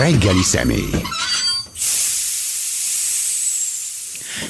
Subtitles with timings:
[0.00, 0.90] reggeli személy.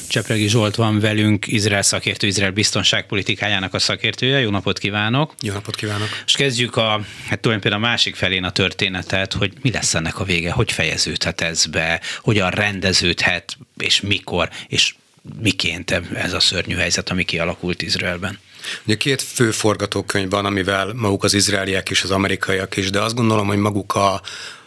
[0.09, 4.41] Csepregi Zsolt van velünk, Izrael szakértő, Izrael biztonságpolitikájának a szakértője.
[4.41, 5.35] Jó napot kívánok!
[5.43, 6.09] Jó napot kívánok!
[6.27, 10.25] És kezdjük a, hát tulajdonképpen a másik felén a történetet, hogy mi lesz ennek a
[10.25, 14.95] vége, hogy fejeződhet ez be, hogyan rendeződhet, és mikor, és
[15.41, 18.39] miként ez a szörnyű helyzet, ami kialakult Izraelben.
[18.85, 23.15] Ugye két fő forgatókönyv van, amivel maguk az izraeliek és az amerikaiak is, de azt
[23.15, 24.21] gondolom, hogy maguk a,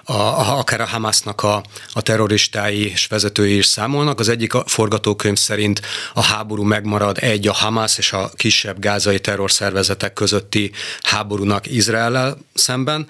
[0.03, 4.19] a, a, akár a Hamasnak a, a terroristái és vezetői is számolnak.
[4.19, 5.81] Az egyik a forgatókönyv szerint
[6.13, 10.71] a háború megmarad egy a Hamas és a kisebb gázai terrorszervezetek közötti
[11.01, 13.07] háborúnak Izraellel szemben,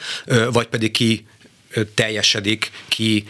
[0.52, 1.28] vagy pedig ki
[1.96, 3.28] teljesedik, ki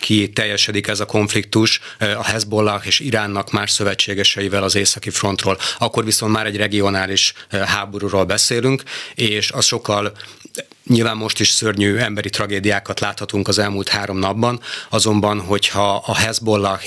[0.00, 5.58] ki teljesedik ez a konfliktus a Hezbollah és Iránnak más szövetségeseivel az északi frontról.
[5.78, 8.82] Akkor viszont már egy regionális háborúról beszélünk,
[9.14, 10.12] és az sokkal
[10.86, 16.80] Nyilván most is szörnyű emberi tragédiákat láthatunk az elmúlt három napban, azonban, hogyha a Hezbollah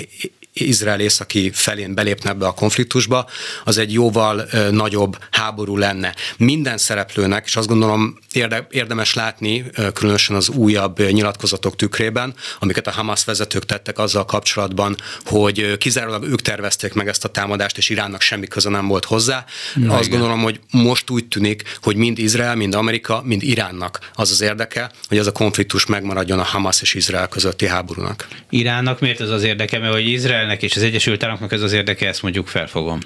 [0.54, 3.30] Izrael északi felén belépne ebbe a konfliktusba,
[3.64, 6.16] az egy jóval nagyobb háború lenne.
[6.38, 12.92] Minden szereplőnek, és azt gondolom érde, érdemes látni, különösen az újabb nyilatkozatok tükrében, amiket a
[12.92, 14.96] Hamas vezetők tettek azzal kapcsolatban,
[15.26, 19.46] hogy kizárólag ők tervezték meg ezt a támadást, és Iránnak semmi köze nem volt hozzá.
[19.76, 20.20] Na, azt igen.
[20.20, 24.92] gondolom, hogy most úgy tűnik, hogy mind Izrael, mind Amerika, mind Iránnak az az érdeke,
[25.08, 28.28] hogy ez a konfliktus megmaradjon a Hamas és Izrael közötti háborúnak.
[28.50, 29.80] Iránnak miért ez az érdeke?
[29.80, 30.08] Mert hogy
[30.44, 33.00] Izraelnek és az Egyesült Államoknak ez az érdeke, ezt mondjuk felfogom.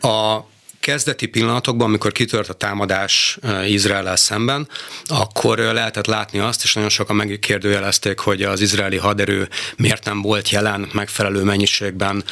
[0.00, 0.38] A
[0.80, 4.68] kezdeti pillanatokban, amikor kitört a támadás izrael szemben,
[5.04, 10.50] akkor lehetett látni azt, és nagyon sokan megkérdőjelezték, hogy az izraeli haderő miért nem volt
[10.50, 12.24] jelen megfelelő mennyiségben,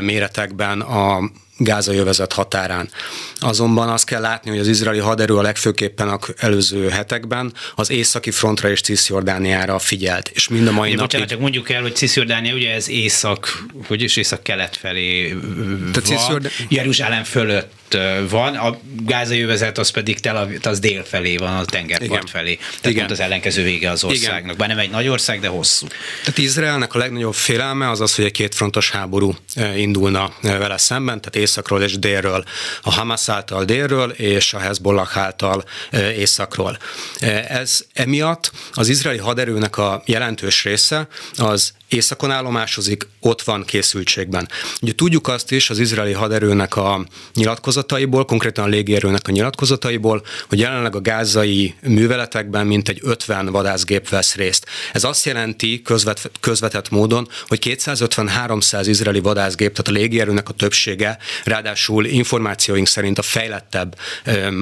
[0.00, 1.30] méretekben a
[1.62, 2.88] gázai övezet határán.
[3.38, 8.30] Azonban azt kell látni, hogy az izraeli haderő a legfőképpen a előző hetekben az északi
[8.30, 11.18] frontra és Cisjordániára figyelt, és mind a mai napig...
[11.18, 15.32] Bocsánat, mondjuk el, hogy Cisjordánia ugye ez észak, hogy is észak-kelet felé
[15.92, 16.52] van, Cisjordán...
[16.68, 17.79] Jeruzsálem fölött
[18.28, 22.26] van, a gázai övezet az pedig Tel az dél felé van, a tengerpart Igen.
[22.26, 22.54] felé.
[22.54, 22.96] Tehát Igen.
[22.96, 24.44] pont az ellenkező vége az országnak.
[24.44, 24.56] Igen.
[24.56, 25.86] Bár nem egy nagy ország, de hosszú.
[26.24, 29.34] Tehát Izraelnek a legnagyobb félelme az az, hogy egy kétfrontos háború
[29.76, 32.44] indulna vele szemben, tehát északról és délről.
[32.82, 35.64] A Hamas által délről és a Hezbollah által
[36.16, 36.78] északról.
[37.48, 44.48] Ez emiatt az izraeli haderőnek a jelentős része az északon állomásozik, ott van készültségben.
[44.80, 47.06] Ugye tudjuk azt is az izraeli haderőnek a
[47.80, 54.34] nyilatkozataiból, konkrétan a légierőnek a nyilatkozataiból, hogy jelenleg a gázai műveletekben mintegy 50 vadászgép vesz
[54.34, 54.66] részt.
[54.92, 61.18] Ez azt jelenti közvet, közvetett módon, hogy 250-300 izraeli vadászgép, tehát a légierőnek a többsége,
[61.44, 63.96] ráadásul információink szerint a fejlettebb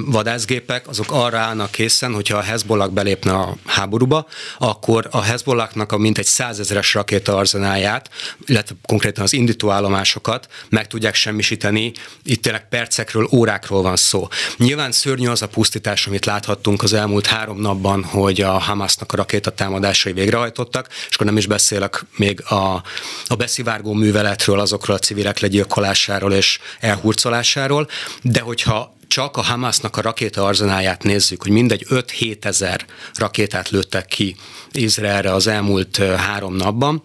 [0.05, 4.27] vadászgépek, azok arra állnak készen, hogyha a Hezbollah belépne a háborúba,
[4.59, 8.11] akkor a Hezbollahnak a mintegy százezeres rakét arzenáját,
[8.47, 11.93] illetve konkrétan az indítóállomásokat meg tudják semmisíteni.
[12.25, 12.69] Itt tényleg
[13.09, 14.29] percekről, órákról van szó.
[14.57, 19.17] Nyilván szörnyű az a pusztítás, amit láthattunk az elmúlt három napban, hogy a Hamasnak a
[19.17, 22.83] rakétatámadásai végrehajtottak, és akkor nem is beszélek még a,
[23.27, 27.89] a beszivárgó műveletről, azokról a civilek legyilkolásáról és elhurcolásáról,
[28.23, 34.07] de hogyha csak a Hamasnak a rakéta arzenáját nézzük, hogy mindegy 5-7 ezer rakétát lőttek
[34.07, 34.37] ki
[34.73, 37.03] Izraelre az elmúlt három napban,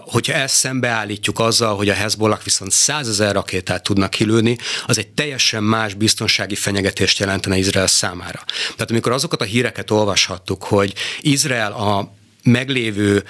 [0.00, 5.08] hogyha ezt szembeállítjuk azzal, hogy a Hezbollah viszont 100 ezer rakétát tudnak kilőni, az egy
[5.08, 8.44] teljesen más biztonsági fenyegetést jelentene Izrael számára.
[8.72, 13.24] Tehát amikor azokat a híreket olvashattuk, hogy Izrael a meglévő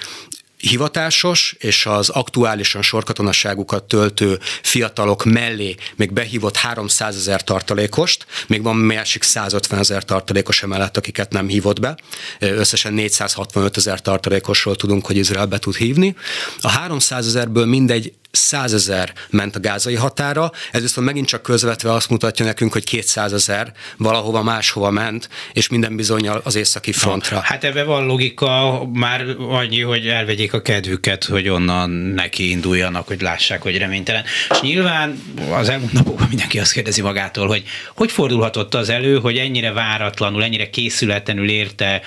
[0.69, 8.75] hivatásos és az aktuálisan sorkatonaságukat töltő fiatalok mellé még behívott 300 ezer tartalékost, még van
[8.75, 11.97] másik 150 ezer tartalékos emellett, akiket nem hívott be.
[12.39, 16.15] Összesen 465 ezer tartalékosról tudunk, hogy Izrael be tud hívni.
[16.61, 22.09] A 300 ezerből mindegy százezer ment a gázai határa, ez viszont megint csak közvetve azt
[22.09, 27.39] mutatja nekünk, hogy 200 ezer valahova máshova ment, és minden bizonyal az északi frontra.
[27.39, 33.21] Hát ebbe van logika, már annyi, hogy elvegyék a kedvüket, hogy onnan neki induljanak, hogy
[33.21, 34.23] lássák, hogy reménytelen.
[34.49, 37.63] És nyilván az elmúlt napokban mindenki azt kérdezi magától, hogy
[37.95, 42.01] hogy fordulhatott az elő, hogy ennyire váratlanul, ennyire készületlenül érte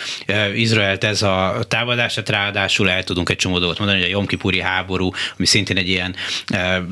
[0.55, 4.61] Izraelt ez a támadás, hát ráadásul el tudunk egy csomó dolgot mondani, hogy a Jomkipuri
[4.61, 6.15] háború, ami szintén egy ilyen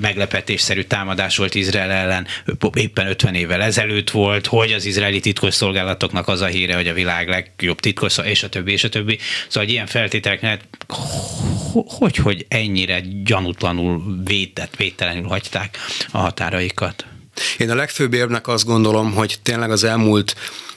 [0.01, 2.27] meglepetésszerű támadás volt Izrael ellen
[2.75, 7.29] éppen 50 évvel ezelőtt volt, hogy az izraeli titkosszolgálatoknak az a híre, hogy a világ
[7.29, 9.19] legjobb titkos, és a többi, és a többi.
[9.49, 10.43] Szóval hogy ilyen feltételek
[11.87, 15.79] hogy, hogy ennyire gyanútlanul védett, védtelenül hagyták
[16.11, 17.07] a határaikat?
[17.59, 20.35] Én a legfőbb érvnek azt gondolom, hogy tényleg az elmúlt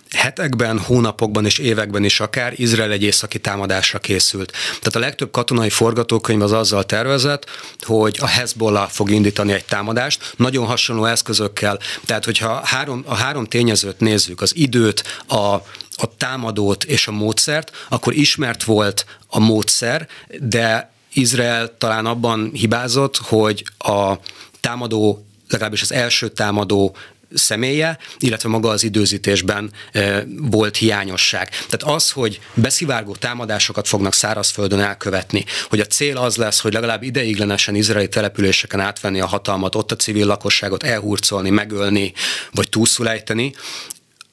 [0.09, 4.51] hetekben, hónapokban és években is akár Izrael egy északi támadásra készült.
[4.67, 7.45] Tehát a legtöbb katonai forgatókönyv az azzal tervezett,
[7.81, 11.79] hogy a Hezbollah fog indítani egy támadást, nagyon hasonló eszközökkel.
[12.05, 15.53] Tehát, hogyha három, a három tényezőt nézzük, az időt, a,
[15.95, 20.07] a támadót és a módszert, akkor ismert volt a módszer,
[20.39, 24.13] de Izrael talán abban hibázott, hogy a
[24.59, 26.95] támadó legalábbis az első támadó
[27.33, 31.49] személye, illetve maga az időzítésben e, volt hiányosság.
[31.49, 37.03] Tehát az, hogy beszivárgó támadásokat fognak szárazföldön elkövetni, hogy a cél az lesz, hogy legalább
[37.03, 42.13] ideiglenesen izraeli településeken átvenni a hatalmat, ott a civil lakosságot elhurcolni, megölni,
[42.51, 43.53] vagy túlszulejteni,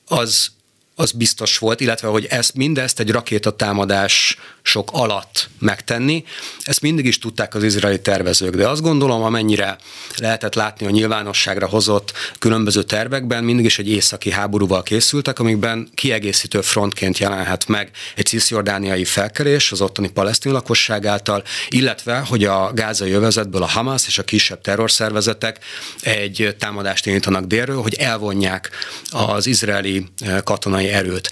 [0.09, 0.55] az
[0.99, 6.25] az biztos volt, illetve hogy ezt mindezt egy rakétatámadás sok alatt megtenni.
[6.63, 9.79] Ezt mindig is tudták az izraeli tervezők, de azt gondolom, amennyire
[10.17, 16.61] lehetett látni a nyilvánosságra hozott különböző tervekben, mindig is egy északi háborúval készültek, amikben kiegészítő
[16.61, 23.11] frontként jelenhet meg egy cisziordániai felkerés az ottani palesztin lakosság által, illetve, hogy a gázai
[23.11, 25.59] övezetből a Hamas és a kisebb terrorszervezetek
[26.01, 28.71] egy támadást indítanak délről, hogy elvonják
[29.11, 31.31] az izraeli eh, katonai erőt.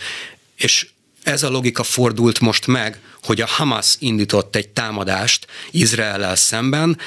[0.57, 0.87] És
[1.25, 6.99] ez a logika fordult most meg, hogy a Hamas indított egy támadást Izraellel szemben,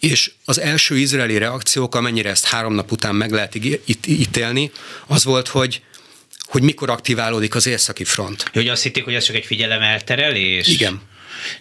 [0.00, 3.58] és az első izraeli reakciók, amennyire ezt három nap után meg lehet
[4.06, 4.70] ítélni,
[5.06, 5.82] az volt, hogy
[6.44, 8.44] hogy mikor aktiválódik az északi front.
[8.52, 10.68] Hogy azt hitték, hogy ez csak egy figyelemelterelés?
[10.68, 11.00] Igen.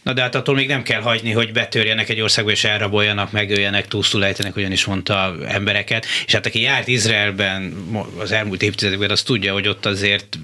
[0.03, 3.87] Na de hát attól még nem kell hagyni, hogy betörjenek egy országba és elraboljanak, megöljenek,
[3.87, 6.05] túlszulejtenek, ugyanis mondta embereket.
[6.25, 7.73] És hát aki járt Izraelben
[8.17, 10.37] az elmúlt évtizedekben, az tudja, hogy ott azért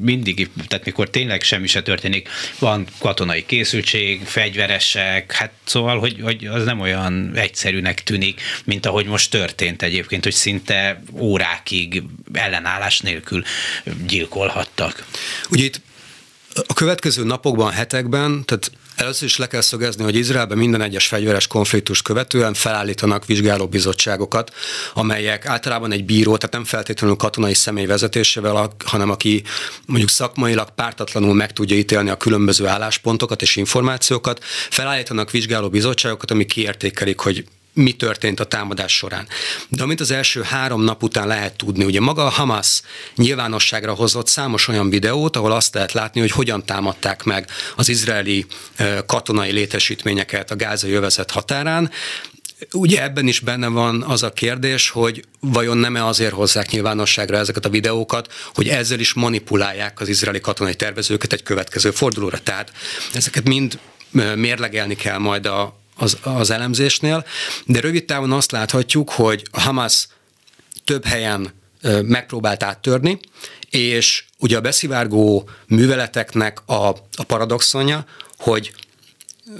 [0.00, 2.28] mindig, tehát mikor tényleg semmi se történik,
[2.58, 9.06] van katonai készültség, fegyveresek, hát szóval, hogy, hogy az nem olyan egyszerűnek tűnik, mint ahogy
[9.06, 12.02] most történt egyébként, hogy szinte órákig
[12.32, 13.42] ellenállás nélkül
[14.06, 15.06] gyilkolhattak.
[15.50, 15.80] Ugye itt
[16.66, 21.46] a következő napokban, hetekben, tehát Először is le kell szögezni, hogy Izraelben minden egyes fegyveres
[21.46, 24.52] konfliktus követően felállítanak vizsgálóbizottságokat,
[24.94, 29.42] amelyek általában egy bíró, tehát nem feltétlenül katonai személy vezetésével, hanem aki
[29.86, 37.18] mondjuk szakmailag pártatlanul meg tudja ítélni a különböző álláspontokat és információkat, felállítanak vizsgálóbizottságokat, amik kiértékelik,
[37.18, 37.44] hogy
[37.76, 39.28] mi történt a támadás során.
[39.68, 42.82] De amit az első három nap után lehet tudni, ugye maga a Hamas
[43.16, 48.46] nyilvánosságra hozott számos olyan videót, ahol azt lehet látni, hogy hogyan támadták meg az izraeli
[49.06, 51.90] katonai létesítményeket a gázai övezet határán,
[52.72, 57.64] Ugye ebben is benne van az a kérdés, hogy vajon nem-e azért hozzák nyilvánosságra ezeket
[57.64, 62.38] a videókat, hogy ezzel is manipulálják az izraeli katonai tervezőket egy következő fordulóra.
[62.38, 62.72] Tehát
[63.14, 63.78] ezeket mind
[64.34, 67.24] mérlegelni kell majd a, az, az elemzésnél,
[67.64, 70.08] de rövid távon azt láthatjuk, hogy a Hamas
[70.84, 71.52] több helyen
[72.02, 73.20] megpróbált áttörni,
[73.70, 78.04] és ugye a beszivárgó műveleteknek a, a paradoxonja,
[78.38, 78.74] hogy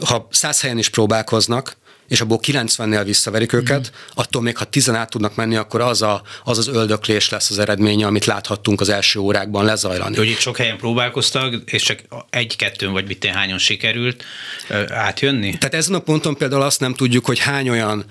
[0.06, 1.76] ha száz helyen is próbálkoznak,
[2.08, 4.10] és abból 90-nél visszaverik őket, mm.
[4.14, 7.58] attól még ha 10 át tudnak menni, akkor az, a, az az öldöklés lesz az
[7.58, 10.16] eredménye, amit láthattunk az első órákban lezajlani.
[10.16, 14.24] Hogy itt sok helyen próbálkoztak, és csak egy-kettőn vagy mit hányon sikerült
[14.88, 15.58] átjönni?
[15.58, 18.04] Tehát ezen a ponton például azt nem tudjuk, hogy hány olyan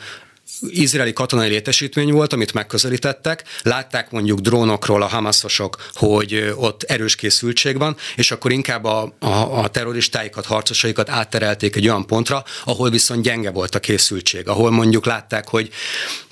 [0.70, 7.78] izraeli katonai létesítmény volt, amit megközelítettek, látták mondjuk drónokról a hamaszosok, hogy ott erős készültség
[7.78, 13.24] van, és akkor inkább a, a, a terroristáikat, harcosaikat átterelték egy olyan pontra, ahol viszont
[13.24, 15.70] gyenge volt a készültség, ahol mondjuk látták, hogy,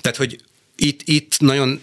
[0.00, 0.40] tehát, hogy
[0.76, 1.80] itt, itt nagyon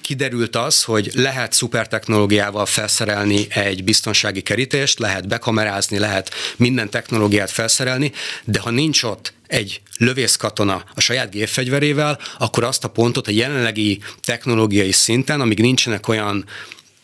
[0.00, 8.12] kiderült az, hogy lehet szupertechnológiával felszerelni egy biztonsági kerítést, lehet bekamerázni, lehet minden technológiát felszerelni,
[8.44, 14.00] de ha nincs ott egy lövészkatona a saját gépfegyverével, akkor azt a pontot a jelenlegi
[14.22, 16.44] technológiai szinten, amíg nincsenek olyan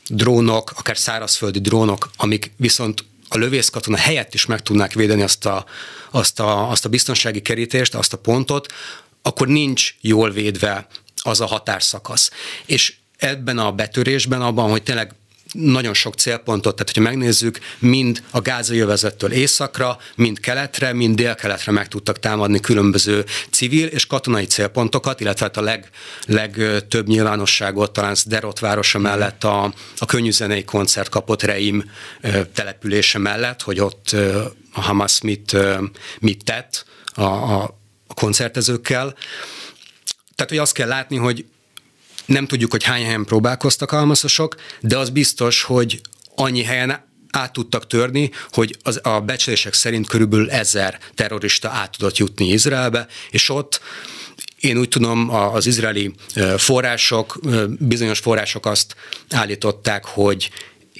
[0.09, 5.65] drónok, akár szárazföldi drónok, amik viszont a lövészkatona helyett is meg tudnák védeni azt a,
[6.11, 8.73] azt, a, azt a biztonsági kerítést, azt a pontot,
[9.23, 10.87] akkor nincs jól védve
[11.23, 12.31] az a határszakasz.
[12.67, 15.15] És ebben a betörésben, abban, hogy tényleg
[15.53, 21.73] nagyon sok célpontot, tehát hogyha megnézzük, mind a gázai övezettől északra, mind keletre, mind délkeletre
[21.73, 25.91] meg tudtak támadni különböző civil és katonai célpontokat, illetve hát a leg,
[26.27, 31.91] legtöbb nyilvánosságot talán Derot városa mellett a, a könnyűzenei koncert kapott Reim
[32.55, 34.17] települése mellett, hogy ott
[34.73, 35.57] a Hamas mit,
[36.21, 37.63] mit tett a, a,
[38.07, 39.15] a koncertezőkkel.
[40.35, 41.45] Tehát, hogy azt kell látni, hogy
[42.31, 46.01] nem tudjuk, hogy hány helyen próbálkoztak almaszosok, de az biztos, hogy
[46.35, 52.17] annyi helyen át tudtak törni, hogy az, a becslések szerint körülbelül ezer terrorista át tudott
[52.17, 53.81] jutni Izraelbe, és ott
[54.61, 56.15] én úgy tudom, az izraeli
[56.57, 57.39] források,
[57.79, 58.95] bizonyos források azt
[59.31, 60.51] állították, hogy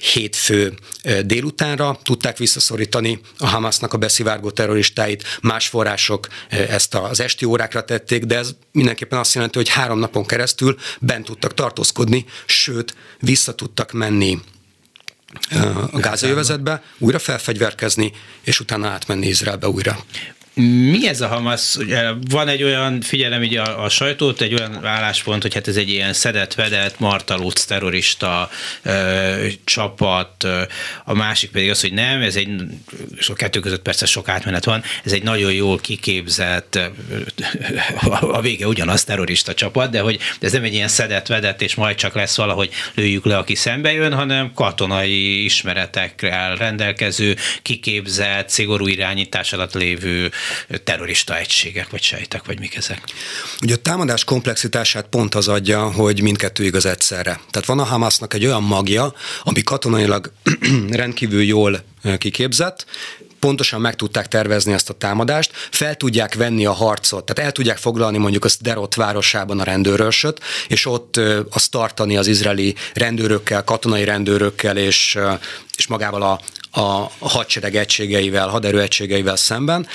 [0.01, 0.73] hétfő
[1.25, 1.99] délutánra.
[2.03, 8.37] Tudták visszaszorítani a Hamasnak a beszivárgó terroristáit, más források ezt az esti órákra tették, de
[8.37, 14.39] ez mindenképpen azt jelenti, hogy három napon keresztül bent tudtak tartózkodni, sőt, vissza tudtak menni
[15.91, 20.05] a gázajövezetbe, újra felfegyverkezni, és utána átmenni Izraelbe újra.
[20.53, 21.77] Mi ez a Hamas?
[22.29, 25.89] Van egy olyan, figyelem így a, a sajtót, egy olyan álláspont, hogy hát ez egy
[25.89, 28.49] ilyen szedett-vedett, martalóc terrorista
[28.83, 30.61] ö, csapat, ö,
[31.05, 32.49] a másik pedig az, hogy nem, ez egy,
[33.17, 36.79] és a kettő között persze sok átmenet van, ez egy nagyon jól kiképzett,
[38.01, 41.95] a, a vége ugyanaz terrorista csapat, de hogy ez nem egy ilyen szedett-vedett, és majd
[41.95, 49.53] csak lesz valahogy lőjük le, aki szembe jön, hanem katonai ismeretekkel rendelkező, kiképzett, szigorú irányítás
[49.53, 50.31] alatt lévő
[50.83, 53.03] terrorista egységek, vagy sejtek, vagy mik ezek?
[53.61, 57.39] Ugye a támadás komplexitását pont az adja, hogy mindkettő igaz egyszerre.
[57.49, 60.31] Tehát van a Hamasnak egy olyan magja, ami katonailag
[60.89, 61.83] rendkívül jól
[62.17, 62.85] kiképzett,
[63.41, 67.77] pontosan meg tudták tervezni ezt a támadást, fel tudják venni a harcot, tehát el tudják
[67.77, 74.03] foglalni mondjuk a Derot városában a rendőrösöt, és ott azt tartani az izraeli rendőrökkel, katonai
[74.03, 75.17] rendőrökkel és,
[75.77, 76.39] és magával a,
[76.81, 79.87] a hadsereg egységeivel, haderő egységeivel szemben.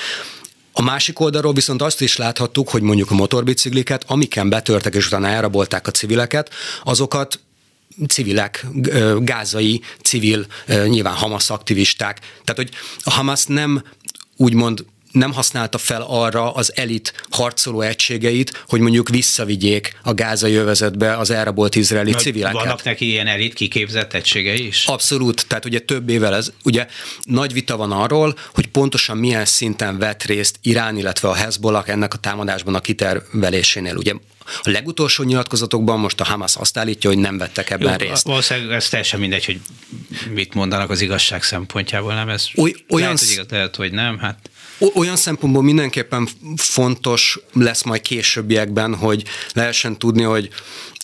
[0.79, 5.29] A másik oldalról viszont azt is láthattuk, hogy mondjuk a motorbicikliket, amiken betörtek és utána
[5.29, 6.51] elrabolták a civileket,
[6.85, 7.41] azokat
[8.09, 8.67] civilek,
[9.19, 12.19] gázai civil, nyilván Hamas aktivisták.
[12.19, 12.71] Tehát, hogy
[13.03, 13.83] a Hamas nem
[14.37, 14.85] úgymond
[15.17, 21.31] nem használta fel arra az elit harcoló egységeit, hogy mondjuk visszavigyék a gázai övezetbe az
[21.31, 22.55] elrabolt izraeli Na, civileket.
[22.55, 24.87] Vannak neki ilyen elit kiképzett egységei is?
[24.87, 26.87] Abszolút, tehát ugye több évvel ez, ugye
[27.23, 32.15] nagy vita van arról, hogy pontosan milyen szinten vett részt Irán, illetve a Hezbollah ennek
[32.15, 33.97] a támadásban a kitervelésénél.
[33.97, 34.15] Ugye
[34.63, 38.27] a legutolsó nyilatkozatokban most a Hamas azt állítja, hogy nem vettek ebben Jó, részt.
[38.27, 39.61] Valószínűleg ez teljesen mindegy, hogy
[40.31, 42.29] mit mondanak az igazság szempontjából, nem?
[42.29, 44.19] Ez Oly, olyan lehet, hogy igaz, lehet, hogy nem.
[44.19, 44.51] Hát.
[44.95, 50.51] Olyan szempontból mindenképpen fontos lesz majd későbbiekben, hogy lehessen tudni, hogy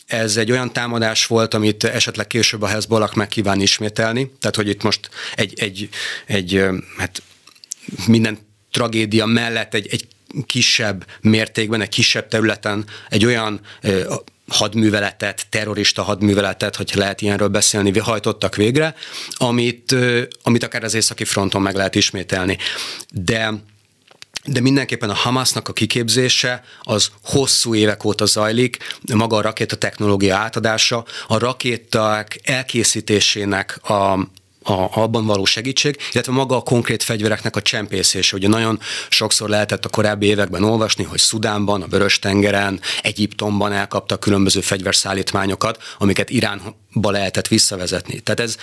[0.07, 4.69] ez egy olyan támadás volt, amit esetleg később a Hezbollah meg kíván ismételni, tehát hogy
[4.69, 5.89] itt most egy, egy,
[6.27, 6.65] egy
[6.97, 7.23] hát
[8.07, 8.39] minden
[8.71, 10.07] tragédia mellett egy, egy
[10.47, 13.61] kisebb mértékben, egy kisebb területen egy olyan
[14.49, 18.95] hadműveletet, terrorista hadműveletet, hogy lehet ilyenről beszélni, hajtottak végre,
[19.31, 19.95] amit,
[20.43, 22.59] amit akár az északi fronton meg lehet ismételni.
[23.11, 23.63] De
[24.45, 28.77] de mindenképpen a Hamasnak a kiképzése az hosszú évek óta zajlik,
[29.15, 34.19] maga a rakéta technológia átadása, a rakéták elkészítésének a,
[34.63, 38.37] a, abban való segítség, illetve maga a konkrét fegyvereknek a csempészése.
[38.37, 44.61] Ugye nagyon sokszor lehetett a korábbi években olvasni, hogy Szudánban, a Vörös-tengeren, Egyiptomban elkaptak különböző
[44.61, 48.21] fegyverszállítmányokat, amiket Iránba lehetett visszavezetni.
[48.21, 48.57] Tehát ez,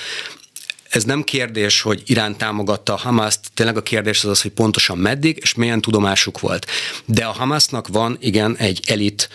[0.89, 4.97] ez nem kérdés, hogy Irán támogatta a Hamaszt, tényleg a kérdés az az, hogy pontosan
[4.97, 6.65] meddig és milyen tudomásuk volt.
[7.05, 9.29] De a Hamasnak van igen egy elit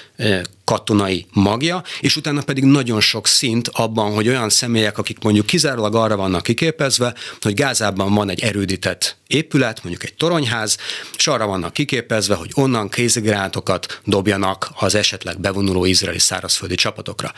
[0.64, 5.94] katonai magja, és utána pedig nagyon sok szint abban, hogy olyan személyek, akik mondjuk kizárólag
[5.94, 10.76] arra vannak kiképezve, hogy Gázában van egy erődített épület, mondjuk egy toronyház,
[11.16, 17.32] és arra vannak kiképezve, hogy onnan kézigránátokat dobjanak az esetleg bevonuló izraeli szárazföldi csapatokra.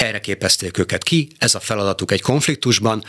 [0.00, 3.04] Erre képezték őket ki, ez a feladatuk egy konfliktusban,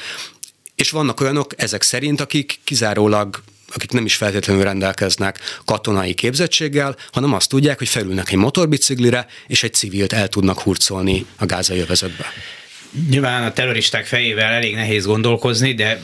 [0.75, 3.43] és vannak olyanok ezek szerint, akik kizárólag
[3.73, 9.63] akik nem is feltétlenül rendelkeznek katonai képzettséggel, hanem azt tudják, hogy felülnek egy motorbiciklire, és
[9.63, 12.25] egy civilt el tudnak hurcolni a gázai övezetbe.
[13.09, 16.01] Nyilván a terroristák fejével elég nehéz gondolkozni, de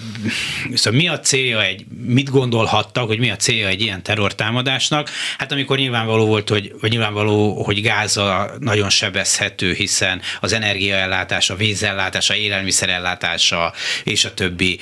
[0.74, 5.10] szóval mi a célja egy, mit gondolhattak, hogy mi a célja egy ilyen terrortámadásnak?
[5.38, 12.36] Hát amikor nyilvánvaló volt, hogy, vagy nyilvánvaló, hogy Gáza nagyon sebezhető, hiszen az energiaellátása, vízellátása,
[12.36, 14.80] élelmiszerellátása és a többi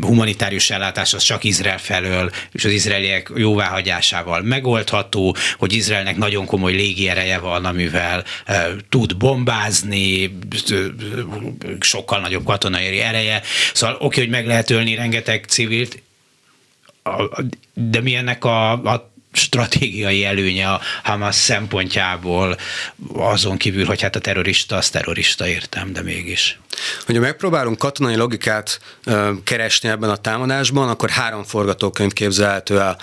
[0.00, 6.72] humanitárius ellátás az csak Izrael felől és az izraeliek jóváhagyásával megoldható, hogy Izraelnek nagyon komoly
[6.72, 10.36] légiereje van, amivel e, tud bombázni,
[11.80, 13.42] sokkal nagyobb katonai ereje.
[13.74, 16.02] Szóval oké, hogy meg lehet ölni rengeteg civilt,
[17.72, 22.56] de mi ennek a, a stratégiai előnye a Hamas szempontjából,
[23.12, 26.58] azon kívül, hogy hát a terrorista, az terrorista értem, de mégis.
[27.06, 32.98] Hogyha megpróbálunk katonai logikát ö, keresni ebben a támadásban, akkor három forgatókönyv képzelhető el.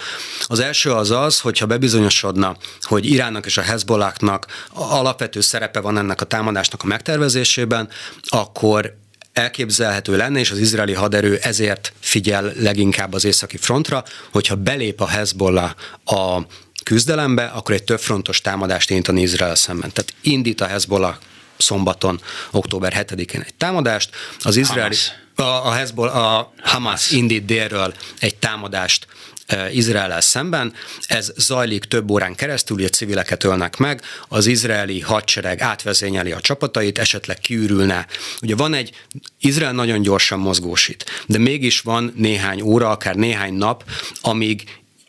[0.48, 6.22] Az első az az, hogyha bebizonyosodna, hogy Iránnak és a Hezbollahnak alapvető szerepe van ennek
[6.22, 7.90] a támadásnak a megtervezésében,
[8.22, 9.00] akkor
[9.34, 15.08] elképzelhető lenne, és az izraeli haderő ezért figyel leginkább az északi frontra, hogyha belép a
[15.08, 15.72] Hezbollah
[16.06, 16.42] a
[16.84, 19.92] küzdelembe, akkor egy többfrontos támadást indítani Izrael szemben.
[19.92, 21.16] Tehát indít a Hezbollah
[21.58, 22.22] szombaton,
[22.52, 24.10] október 7-én egy támadást.
[24.40, 24.82] Az izraeli...
[24.82, 29.08] Hamas a, a Hezbollah, a Hamas indít délről egy támadást
[29.72, 30.74] Izrael szemben.
[31.08, 36.98] Ez zajlik több órán keresztül, ugye civileket ölnek meg, az izraeli hadsereg átvezényeli a csapatait,
[36.98, 38.08] esetleg kiürülne.
[38.42, 38.92] Ugye van egy,
[39.40, 43.84] Izrael nagyon gyorsan mozgósít, de mégis van néhány óra, akár néhány nap,
[44.22, 44.64] amíg,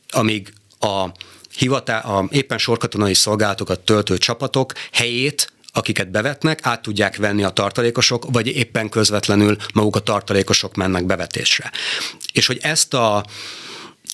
[0.09, 1.07] amíg a
[1.57, 8.25] hivatá, a éppen sorkatonai szolgálatokat töltő csapatok helyét akiket bevetnek, át tudják venni a tartalékosok,
[8.33, 11.71] vagy éppen közvetlenül maguk a tartalékosok mennek bevetésre.
[12.33, 13.25] És hogy ezt a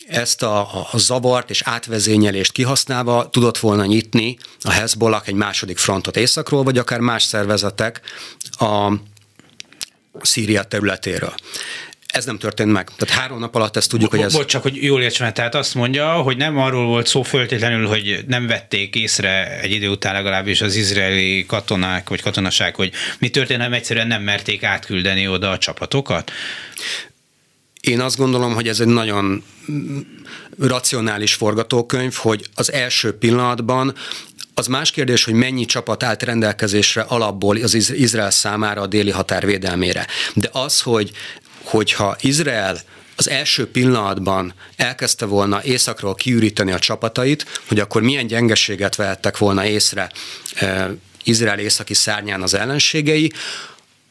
[0.09, 6.17] ezt a, a zavart és átvezényelést kihasználva tudott volna nyitni a Hezbollah egy második frontot
[6.17, 8.01] északról, vagy akár más szervezetek
[8.59, 8.93] a
[10.21, 11.35] Szíria területéről.
[12.07, 12.91] Ez nem történt meg.
[12.97, 14.33] Tehát három nap alatt ezt tudjuk, hogy ez...
[14.33, 18.25] Bocs, csak hogy jól értsem, tehát azt mondja, hogy nem arról volt szó föltétlenül, hogy
[18.27, 23.61] nem vették észre egy idő után legalábbis az izraeli katonák vagy katonaság, hogy mi történt,
[23.61, 26.33] hanem egyszerűen nem merték átküldeni oda a csapatokat?
[27.81, 29.45] Én azt gondolom, hogy ez egy nagyon
[30.59, 33.95] racionális forgatókönyv, hogy az első pillanatban
[34.55, 39.47] az más kérdés, hogy mennyi csapat állt rendelkezésre alapból az Izrael számára a déli határ
[39.47, 40.07] védelmére.
[40.35, 41.11] De az, hogy
[41.63, 42.81] hogyha Izrael
[43.17, 49.67] az első pillanatban elkezdte volna északról kiüríteni a csapatait, hogy akkor milyen gyengeséget vehettek volna
[49.67, 50.11] észre
[50.55, 50.91] e,
[51.25, 53.33] Izrael északi szárnyán az ellenségei,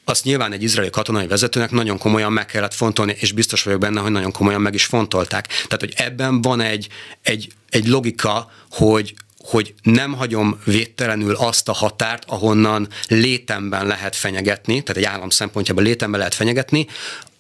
[0.10, 4.00] azt nyilván egy izraeli katonai vezetőnek nagyon komolyan meg kellett fontolni, és biztos vagyok benne,
[4.00, 5.48] hogy nagyon komolyan meg is fontolták.
[5.48, 6.88] Tehát, hogy ebben van egy,
[7.22, 14.84] egy, egy logika, hogy, hogy nem hagyom védtelenül azt a határt, ahonnan létemben lehet fenyegetni,
[14.84, 16.88] tehát egy állam szempontjából létemben lehet fenyegetni,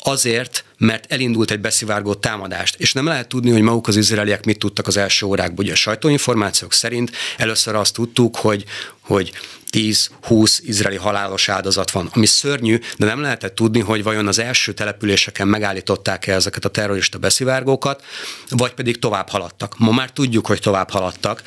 [0.03, 4.59] azért, mert elindult egy beszivárgó támadást, és nem lehet tudni, hogy maguk az izraeliek mit
[4.59, 5.65] tudtak az első órákban.
[5.65, 8.65] Ugye a sajtóinformációk szerint először azt tudtuk, hogy,
[8.99, 9.31] hogy
[9.71, 14.73] 10-20 izraeli halálos áldozat van, ami szörnyű, de nem lehetett tudni, hogy vajon az első
[14.73, 18.03] településeken megállították-e ezeket a terrorista beszivárgókat,
[18.49, 19.77] vagy pedig tovább haladtak.
[19.77, 21.43] Ma már tudjuk, hogy tovább haladtak,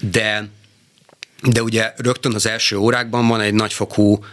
[0.00, 0.48] de
[1.42, 4.24] de ugye rögtön az első órákban van egy nagyfokú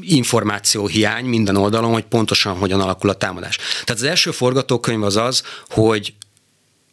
[0.00, 3.56] információ hiány minden oldalon, hogy pontosan hogyan alakul a támadás.
[3.56, 6.14] Tehát az első forgatókönyv az az, hogy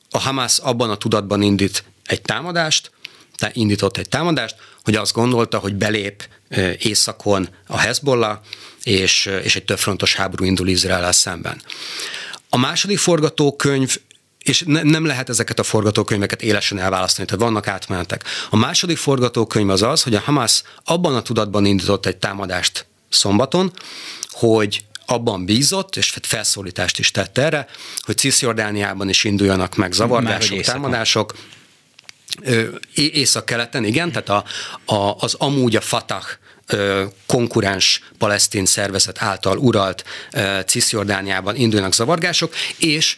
[0.10, 2.91] a Hamas abban a tudatban indít egy támadást,
[3.36, 6.28] tehát indított egy támadást, hogy azt gondolta, hogy belép
[6.78, 8.38] északon a Hezbollah,
[8.84, 11.62] és, és egy többfrontos háború indul Izrael szemben.
[12.50, 13.98] A második forgatókönyv
[14.46, 18.24] és ne, nem lehet ezeket a forgatókönyveket élesen elválasztani, tehát vannak átmenetek.
[18.50, 23.72] A második forgatókönyv az az, hogy a Hamas abban a tudatban indított egy támadást szombaton,
[24.30, 27.68] hogy abban bízott, és felszólítást is tett erre,
[28.00, 31.36] hogy Cisjordániában is induljanak meg zavargások, támadások.
[32.96, 34.44] Észak-keleten, igen, tehát a,
[34.96, 36.26] a, az amúgy a Fatah
[37.26, 40.04] konkurens palesztin szervezet által uralt
[40.65, 43.18] Cisjordániában indulnak zavargások, és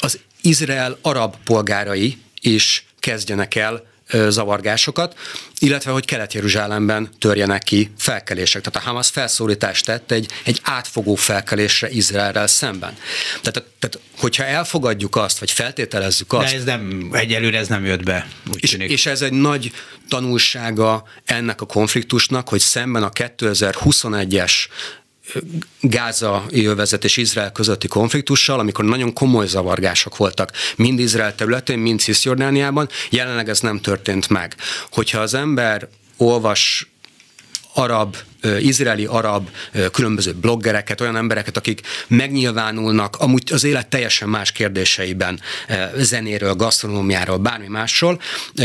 [0.00, 3.86] az Izrael arab polgárai is kezdjenek el
[4.28, 5.18] zavargásokat,
[5.58, 8.62] illetve hogy Kelet-Jeruzsálemben törjenek ki felkelések.
[8.62, 12.96] Tehát a Hamas felszólítást tett egy, egy átfogó felkelésre Izraelrel szemben.
[13.42, 16.50] Tehát, tehát hogyha elfogadjuk azt, vagy feltételezzük azt...
[16.50, 18.28] De ez nem, egyelőre ez nem jött be.
[18.56, 19.72] és, és ez egy nagy
[20.08, 24.52] tanulsága ennek a konfliktusnak, hogy szemben a 2021-es
[25.80, 32.00] Gáza jövezet és Izrael közötti konfliktussal, amikor nagyon komoly zavargások voltak, mind Izrael területén, mind
[32.00, 34.56] Cisjordániában, jelenleg ez nem történt meg.
[34.90, 36.90] Hogyha az ember olvas
[37.74, 38.16] arab,
[38.58, 39.50] izraeli arab
[39.92, 45.40] különböző bloggereket, olyan embereket, akik megnyilvánulnak amúgy az élet teljesen más kérdéseiben,
[45.96, 48.20] zenéről, gasztronómiáról, bármi másról,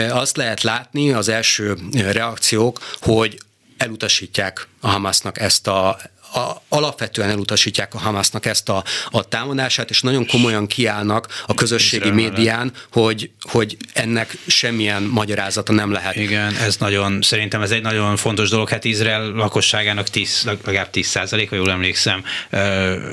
[0.10, 3.38] azt lehet látni az első reakciók, hogy
[3.78, 6.00] elutasítják a Hamasnak ezt a,
[6.34, 12.08] a, alapvetően elutasítják a Hamasnak ezt a, a támadását, és nagyon komolyan kiállnak a közösségi
[12.08, 16.15] Izrael médián, hogy, hogy ennek semmilyen magyarázata nem lehet.
[16.15, 18.70] Igen, ez nagyon, szerintem ez egy nagyon fontos dolog.
[18.70, 22.24] Hát Izrael lakosságának 10, legalább 10 százaléka, jól emlékszem,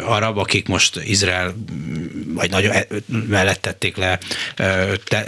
[0.05, 1.55] arab, akik most Izrael
[2.39, 2.87] vagy nagyon e,
[3.29, 4.19] mellett tették le,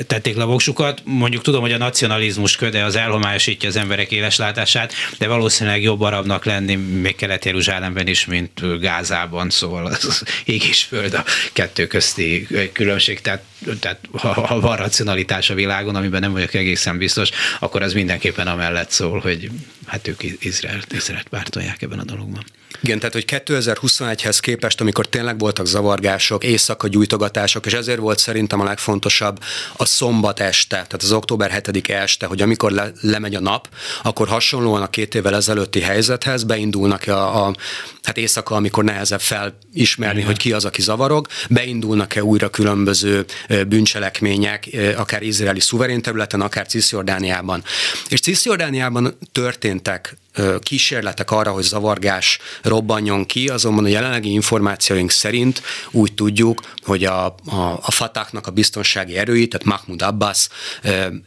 [0.07, 1.03] tették le voksukat.
[1.05, 6.45] Mondjuk tudom, hogy a nacionalizmus köde az elhomályosítja az emberek éleslátását, de valószínűleg jobb arabnak
[6.45, 12.47] lenni még kelet Jeruzsálemben is, mint Gázában, szóval az ég és föld a kettő közti
[12.73, 13.43] különbség, tehát,
[13.81, 18.47] tehát ha, ha van racionalitás a világon, amiben nem vagyok egészen biztos, akkor az mindenképpen
[18.47, 19.51] amellett szól, hogy
[19.87, 22.45] hát ők Izraelt, Izraelt pártolják ebben a dologban.
[22.83, 28.61] Igen, tehát hogy 2021-hez képest, amikor tényleg voltak zavargások, éjszaka gyújtogatások, és ezért volt szerintem
[28.61, 29.43] a legfontosabb
[29.77, 33.69] a szombat este, tehát az október 7 este, hogy amikor le, lemegy a nap,
[34.03, 37.55] akkor hasonlóan a két évvel ezelőtti helyzethez beindulnak a, a
[38.03, 40.27] hát éjszaka, amikor nehezebb felismerni, Igen.
[40.27, 43.25] hogy ki az, aki zavarog, beindulnak-e újra különböző
[43.69, 47.65] bűncselekmények, akár izraeli szuverén területen, akár Cisjordániában.
[48.09, 50.17] És Cisjordániában történtek
[50.61, 57.25] kísérletek arra, hogy zavargás robbanjon ki, azonban a jelenlegi információink szerint úgy tudjuk, hogy a,
[57.27, 60.49] a, a Fatahnak a biztonsági erői, tehát Mahmoud Abbas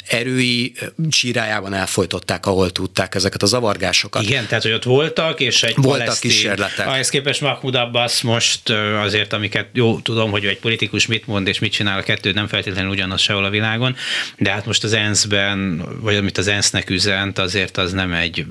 [0.08, 0.74] erői
[1.10, 4.22] csírájában elfolytották, ahol tudták ezeket a zavargásokat.
[4.22, 6.88] Igen, tehát hogy ott voltak, és egy voltak palesztin, kísérletek.
[6.88, 8.70] Ahhez képest Mahmoud Abbas most
[9.04, 12.48] azért, amiket jó tudom, hogy egy politikus mit mond és mit csinál, a kettő nem
[12.48, 13.96] feltétlenül ugyanaz sehol a világon,
[14.38, 18.46] de hát most az ENSZ-ben, vagy amit az ENSZ-nek üzent, azért az nem egy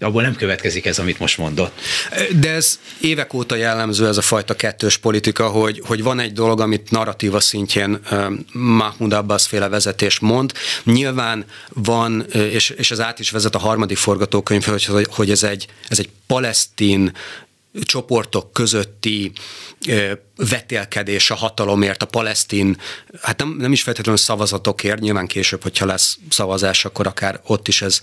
[0.00, 1.80] abból nem következik ez, amit most mondott.
[2.40, 6.60] De ez évek óta jellemző ez a fajta kettős politika, hogy, hogy van egy dolog,
[6.60, 7.98] amit narratíva szintjén
[8.52, 10.52] Mahmoud Abbas féle vezetés mond.
[10.84, 15.66] Nyilván van, és, és ez át is vezet a harmadik forgatókönyv, hogy, hogy ez egy,
[15.88, 17.12] ez egy palesztin
[17.84, 19.32] csoportok közötti
[20.36, 22.76] vetélkedés a hatalomért, a palesztin,
[23.22, 27.82] hát nem, nem is feltétlenül szavazatokért, nyilván később, hogyha lesz szavazás, akkor akár ott is
[27.82, 28.00] ez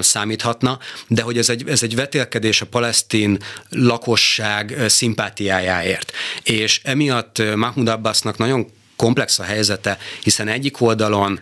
[0.00, 6.12] számíthatna, de hogy ez egy, ez egy vetélkedés a palesztin lakosság szimpátiájáért.
[6.42, 11.40] És emiatt Mahmoud Abbasnak nagyon komplex a helyzete, hiszen egyik oldalon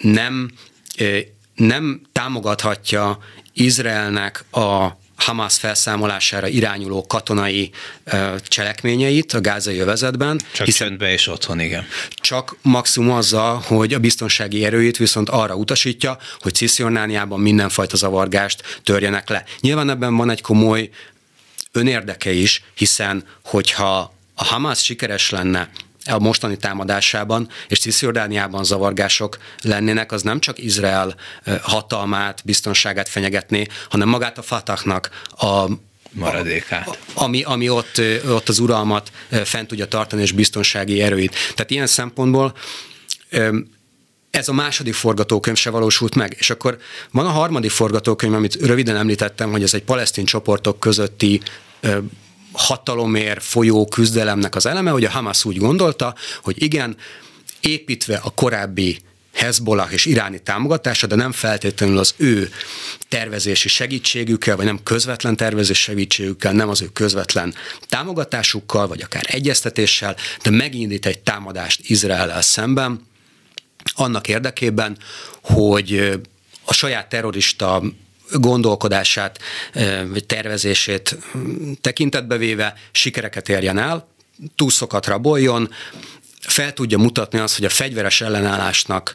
[0.00, 0.50] nem,
[1.54, 3.18] nem támogathatja
[3.52, 7.70] Izraelnek a Hamas felszámolására irányuló katonai
[8.42, 10.40] cselekményeit a gázai övezetben.
[10.52, 11.86] Csak hiszen csöndbe és otthon, igen.
[12.10, 19.28] Csak maximum azzal, hogy a biztonsági erőit viszont arra utasítja, hogy Cisziornániában mindenfajta zavargást törjenek
[19.28, 19.44] le.
[19.60, 20.90] Nyilván ebben van egy komoly
[21.72, 25.70] önérdeke is, hiszen hogyha a Hamas sikeres lenne
[26.08, 31.14] a mostani támadásában, és Cisziordániában zavargások lennének, az nem csak Izrael
[31.62, 35.64] hatalmát, biztonságát fenyegetné, hanem magát a Fatahnak a
[36.10, 36.98] maradékát.
[37.14, 39.12] Ami, ami ott, ott az uralmat
[39.44, 41.34] fent tudja tartani, és biztonsági erőit.
[41.54, 42.54] Tehát ilyen szempontból
[44.30, 46.36] ez a második forgatókönyv se valósult meg.
[46.38, 46.78] És akkor
[47.10, 51.42] van a harmadik forgatókönyv, amit röviden említettem, hogy ez egy palesztin csoportok közötti
[52.58, 56.96] hatalomért folyó küzdelemnek az eleme, hogy a Hamas úgy gondolta, hogy igen,
[57.60, 58.98] építve a korábbi
[59.34, 62.50] Hezbollah és iráni támogatása, de nem feltétlenül az ő
[63.08, 67.54] tervezési segítségükkel, vagy nem közvetlen tervezési segítségükkel, nem az ő közvetlen
[67.88, 73.06] támogatásukkal, vagy akár egyeztetéssel, de megindít egy támadást Izrael szemben,
[73.94, 74.98] annak érdekében,
[75.42, 76.18] hogy
[76.64, 77.82] a saját terrorista
[78.32, 79.38] gondolkodását
[80.26, 81.18] tervezését
[81.80, 84.08] tekintetbe véve sikereket érjen el,
[84.56, 85.70] túszokat raboljon,
[86.40, 89.14] fel tudja mutatni azt, hogy a fegyveres ellenállásnak,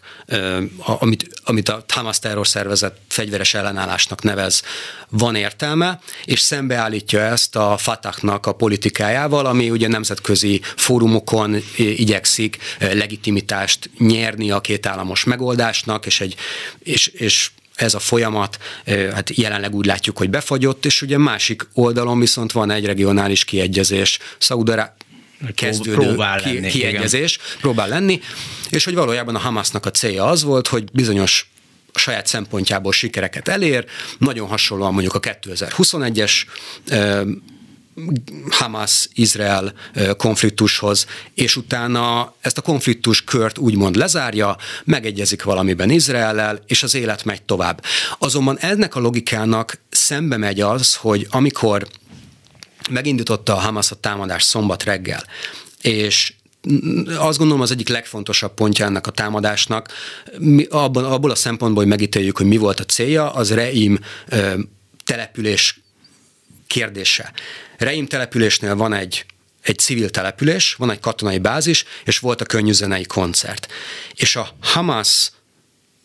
[0.78, 4.62] amit, amit a Hamas terrorszervezet fegyveres ellenállásnak nevez,
[5.10, 13.90] van értelme, és szembeállítja ezt a Fatahnak a politikájával, ami ugye nemzetközi fórumokon igyekszik legitimitást
[13.98, 16.36] nyerni a két államos megoldásnak, és, egy,
[16.80, 22.20] és, és ez a folyamat, hát jelenleg úgy látjuk, hogy befagyott, és ugye másik oldalon
[22.20, 24.20] viszont van egy regionális kiegyezés.
[24.38, 24.96] Szaudará
[25.56, 27.48] kezdődő próbál ki, lenni, kiegyezés, igen.
[27.60, 28.22] próbál lenni,
[28.70, 31.52] és hogy valójában a Hamasnak a célja az volt, hogy bizonyos
[31.94, 33.86] a saját szempontjából sikereket elér,
[34.18, 36.32] nagyon hasonlóan mondjuk a 2021-es
[38.50, 39.74] Hamas-Izrael
[40.18, 47.24] konfliktushoz, és utána ezt a konfliktus kört úgymond lezárja, megegyezik valamiben Izraellel, és az élet
[47.26, 47.84] megy tovább.
[48.20, 51.88] Azonban ennek a logikának szembe megy az, hogy amikor
[52.90, 55.24] megindította a Hamas a támadás szombat reggel,
[55.82, 56.34] és
[57.18, 59.88] azt gondolom az egyik legfontosabb pontja ennek a támadásnak,
[60.70, 64.00] abban, abból a szempontból, hogy megítéljük, hogy mi volt a célja, az Reim
[65.04, 65.83] település
[66.68, 67.32] kérdése.
[67.78, 69.26] Reim településnél van egy
[69.64, 73.68] egy civil település, van egy katonai bázis, és volt a könnyűzenei koncert.
[74.14, 75.32] És a Hamas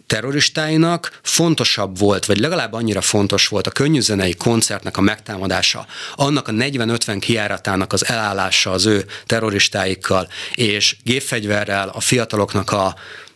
[0.06, 6.52] terroristáinak fontosabb volt, vagy legalább annyira fontos volt a könnyűzenei koncertnek a megtámadása, annak a
[6.52, 12.94] 40-50 kiáratának az elállása az ő terroristáikkal, és gépfegyverrel a fiataloknak a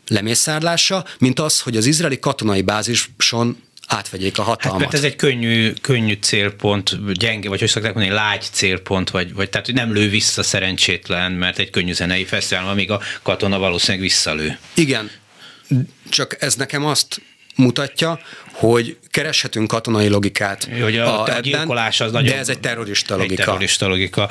[0.09, 4.83] lemészárlása, mint az, hogy az izraeli katonai bázison átvegyék a hatalmat.
[4.83, 9.35] Hát, mert ez egy könnyű, könnyű célpont, gyenge, vagy hogy szokták mondani, lágy célpont, vagy,
[9.35, 13.59] vagy tehát hogy nem lő vissza szerencsétlen, mert egy könnyű zenei fesztivál, amíg a katona
[13.59, 14.59] valószínűleg visszalő.
[14.75, 15.11] Igen,
[16.09, 17.21] csak ez nekem azt
[17.57, 18.21] mutatja,
[18.53, 22.29] hogy kereshetünk katonai logikát hogy a, a, a gyilkolás az nagyon...
[22.29, 23.41] De ez egy terrorista logika.
[23.41, 24.29] Egy terrorista logika.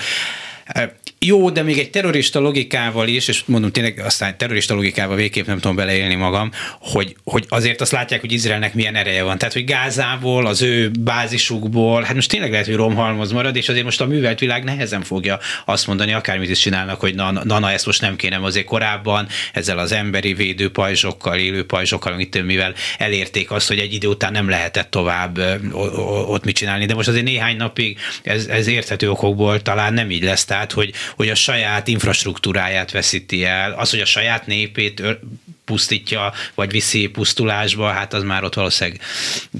[1.25, 5.59] Jó, de még egy terrorista logikával is, és mondom tényleg aztán terrorista logikával végképp nem
[5.59, 9.37] tudom beleélni magam, hogy, hogy azért azt látják, hogy Izraelnek milyen ereje van.
[9.37, 13.83] Tehát, hogy Gázából, az ő bázisukból, hát most tényleg lehet, hogy romhalmoz marad, és azért
[13.83, 17.71] most a művelt világ nehezen fogja azt mondani, akármit is csinálnak, hogy na, na, na
[17.71, 22.73] ezt most nem kéne, azért korábban ezzel az emberi védő pajzsokkal, élő pajzsokkal, amit mivel
[22.97, 25.39] elérték azt, hogy egy idő után nem lehetett tovább
[26.27, 26.85] ott mit csinálni.
[26.85, 30.45] De most azért néhány napig ez, ez érthető okokból talán nem így lesz.
[30.45, 35.03] Tehát, hogy, hogy a saját infrastruktúráját veszíti el, az, hogy a saját népét
[35.65, 39.01] pusztítja, vagy viszi pusztulásba, hát az már ott valószínűleg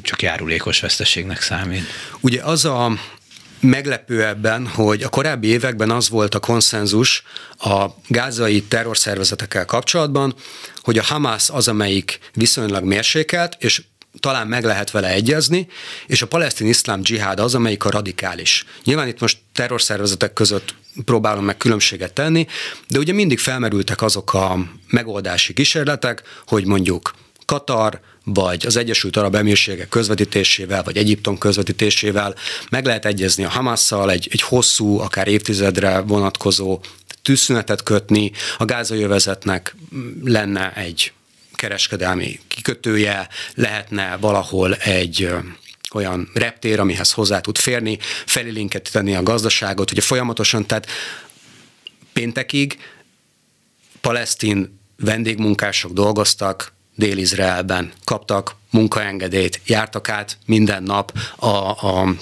[0.02, 1.84] csak járulékos veszteségnek számít.
[2.20, 2.92] Ugye az a
[3.60, 7.24] meglepő ebben, hogy a korábbi években az volt a konszenzus
[7.58, 10.36] a gázai terrorszervezetekkel kapcsolatban,
[10.82, 13.82] hogy a Hamas az, amelyik viszonylag mérsékelt, és
[14.20, 15.68] talán meg lehet vele egyezni,
[16.08, 18.66] és a palesztin iszlám dzsihád az, amelyik a radikális.
[18.84, 20.74] Nyilván itt most terrorszervezetek között
[21.06, 22.48] próbálom meg különbséget tenni,
[22.88, 27.14] de ugye mindig felmerültek azok a megoldási kísérletek, hogy mondjuk
[27.46, 32.36] Katar, vagy az Egyesült Arab Emírségek közvetítésével, vagy Egyiptom közvetítésével
[32.70, 36.80] meg lehet egyezni a Hamasszal egy, egy hosszú, akár évtizedre vonatkozó
[37.22, 39.76] tűzszünetet kötni, a gázai övezetnek
[40.24, 41.14] lenne egy
[41.54, 45.30] kereskedelmi kikötője, lehetne valahol egy
[45.94, 47.98] olyan reptér, amihez hozzá tud férni,
[48.92, 50.88] tenni a gazdaságot, ugye folyamatosan, tehát
[52.14, 52.80] péntekig
[54.02, 62.16] palesztin vendégmunkások dolgoztak Dél-Izraelben, kaptak munkaengedélyt, jártak át minden nap a, a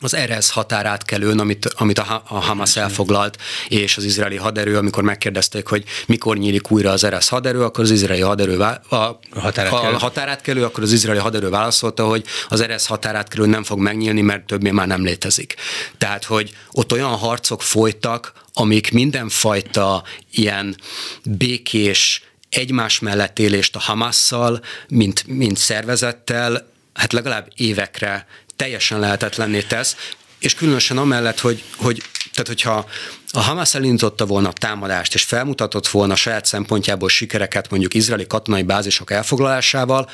[0.00, 5.66] az Erez határátkelőn, amit, amit a, a Hamas elfoglalt, és az izraeli haderő, amikor megkérdezték,
[5.66, 9.94] hogy mikor nyílik újra az Erez haderő, akkor az izraeli haderő, a, a, határátkelő.
[9.94, 14.46] a határátkelő, akkor az izraeli haderő válaszolta, hogy az Erez határátkelő nem fog megnyílni, mert
[14.46, 15.54] többé már nem létezik.
[15.98, 20.76] Tehát, hogy ott olyan harcok folytak, amik mindenfajta ilyen
[21.24, 28.26] békés, egymás mellett élést a Hamasszal, mint, mint szervezettel, hát legalább évekre
[28.60, 29.96] teljesen lehetetlenné tesz,
[30.38, 32.86] és különösen amellett, hogy, hogy tehát hogyha
[33.30, 38.26] a Hamas elindította volna a támadást, és felmutatott volna a saját szempontjából sikereket mondjuk izraeli
[38.26, 40.10] katonai bázisok elfoglalásával,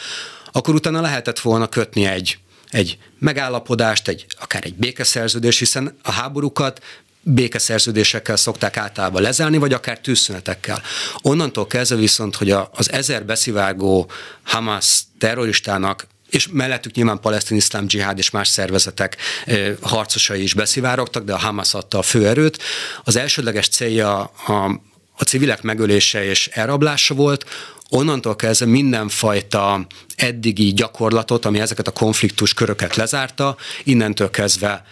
[0.53, 2.39] akkor utána lehetett volna kötni egy,
[2.71, 6.83] egy megállapodást, egy, akár egy békeszerződés, hiszen a háborúkat
[7.23, 10.83] békeszerződésekkel szokták általában lezárni, vagy akár tűzszünetekkel.
[11.23, 14.11] Onnantól kezdve viszont, hogy a, az ezer beszivágó
[14.43, 19.17] Hamas terroristának és mellettük nyilván palesztin iszlám dzsihád és más szervezetek
[19.81, 22.63] harcosai is beszivárogtak, de a Hamas adta a főerőt.
[23.05, 24.81] Az elsődleges célja a,
[25.17, 27.45] a civilek megölése és elrablása volt,
[27.89, 29.87] onnantól kezdve mindenfajta
[30.17, 34.85] eddigi gyakorlatot, ami ezeket a konfliktus köröket lezárta, innentől kezdve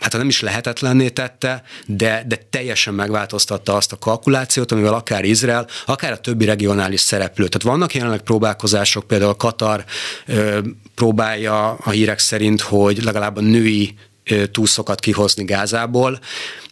[0.00, 5.66] hát nem is lehetetlenné tette, de, de teljesen megváltoztatta azt a kalkulációt, amivel akár Izrael,
[5.86, 7.48] akár a többi regionális szereplő.
[7.48, 9.84] Tehát vannak jelenleg próbálkozások, például Katar
[10.26, 10.58] ö,
[10.94, 16.20] próbálja a hírek szerint, hogy legalább a női ö, túszokat kihozni Gázából,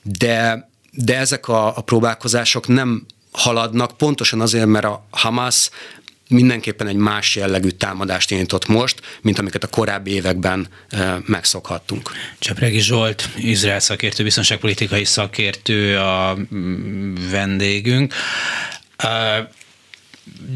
[0.03, 5.71] de, de ezek a, a próbálkozások nem haladnak, pontosan azért, mert a Hamas
[6.33, 10.68] mindenképpen egy más jellegű támadást indított most, mint amiket a korábbi években
[11.27, 12.11] megszokhattunk.
[12.38, 18.14] Csapregi Zsolt, Izrael szakértő, biztonságpolitikai szakértő a mm, vendégünk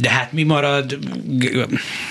[0.01, 0.99] de hát mi marad,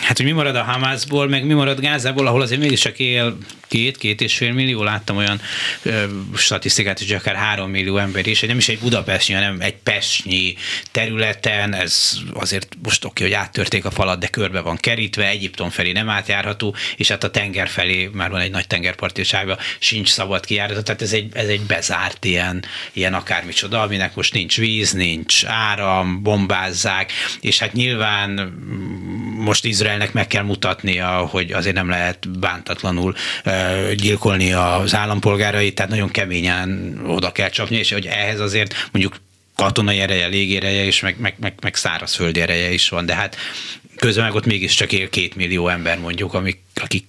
[0.02, 3.38] hát hogy mi marad a Hamászból, meg mi marad Gázából, ahol azért mégiscsak él
[3.68, 5.41] két, két és fél millió, láttam olyan
[5.82, 6.04] ö,
[6.36, 10.56] statisztikát, hogy akár három millió ember is, nem is egy budapestnyi, hanem egy pesnyi
[10.91, 15.91] területen, ez azért most oké, hogy áttörték a falat, de körbe van kerítve, Egyiptom felé
[15.91, 20.84] nem átjárható, és hát a tenger felé már van egy nagy tengerpartisága, sincs szabad kijárat,
[20.84, 22.63] tehát ez egy, ez egy bezárt ilyen,
[22.94, 27.12] ilyen akármicsoda, aminek most nincs víz, nincs áram, bombázzák,
[27.45, 28.31] és hát nyilván
[29.38, 33.15] most Izraelnek meg kell mutatnia, hogy azért nem lehet bántatlanul
[33.95, 39.15] gyilkolni az állampolgárait, tehát nagyon keményen oda kell csapni, és hogy ehhez azért mondjuk
[39.55, 43.38] katonai ereje, légéreje és meg, meg, meg, meg szárazföldi ereje is van, de hát
[43.95, 47.05] közben meg ott mégiscsak él két millió ember mondjuk, amik, akik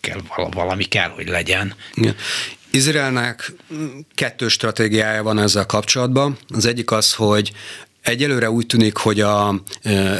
[0.00, 1.74] kell, valami kell, hogy legyen.
[1.94, 2.16] Igen.
[2.70, 3.52] Izraelnek
[4.14, 6.38] kettő stratégiája van ezzel kapcsolatban.
[6.48, 7.52] Az egyik az, hogy
[8.04, 9.62] Egyelőre úgy tűnik, hogy a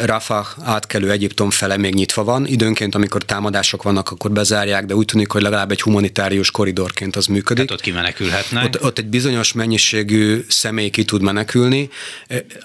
[0.04, 2.46] Rafah átkelő Egyiptom fele még nyitva van.
[2.46, 7.26] Időnként, amikor támadások vannak, akkor bezárják, de úgy tűnik, hogy legalább egy humanitárius koridorként az
[7.26, 7.68] működik.
[7.68, 8.64] Hát ott kimenekülhetnek.
[8.64, 11.88] Ott, ott egy bizonyos mennyiségű személy ki tud menekülni,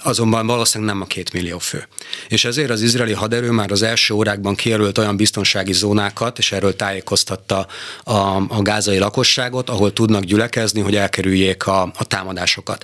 [0.04, 1.88] azonban valószínűleg nem a két millió fő.
[2.28, 6.76] És ezért az izraeli haderő már az első órákban kijelölt olyan biztonsági zónákat, és erről
[6.76, 7.68] tájékoztatta
[8.04, 12.84] a, a gázai lakosságot, ahol tudnak gyülekezni, hogy elkerüljék a, a támadásokat.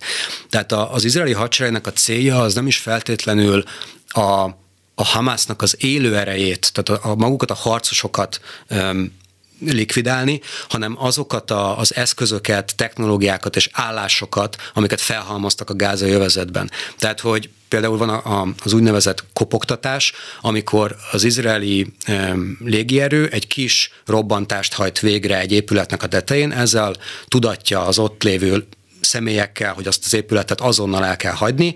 [0.50, 3.64] Tehát a, az izraeli hadseregnek a célja az nem is feltétlenül
[4.08, 4.50] a,
[4.96, 9.12] a Hamásznak az élő erejét, tehát a, a magukat, a harcosokat um,
[9.60, 16.72] likvidálni, hanem azokat a, az eszközöket, technológiákat és állásokat, amiket felhalmoztak a gázai övezetben.
[16.98, 23.48] Tehát, hogy például van a, a, az úgynevezett kopogtatás, amikor az izraeli e, légierő egy
[23.48, 26.96] kis robbantást hajt végre egy épületnek a tetején, ezzel
[27.28, 28.68] tudatja az ott lévő
[29.02, 31.76] személyekkel, hogy azt az épületet azonnal el kell hagyni,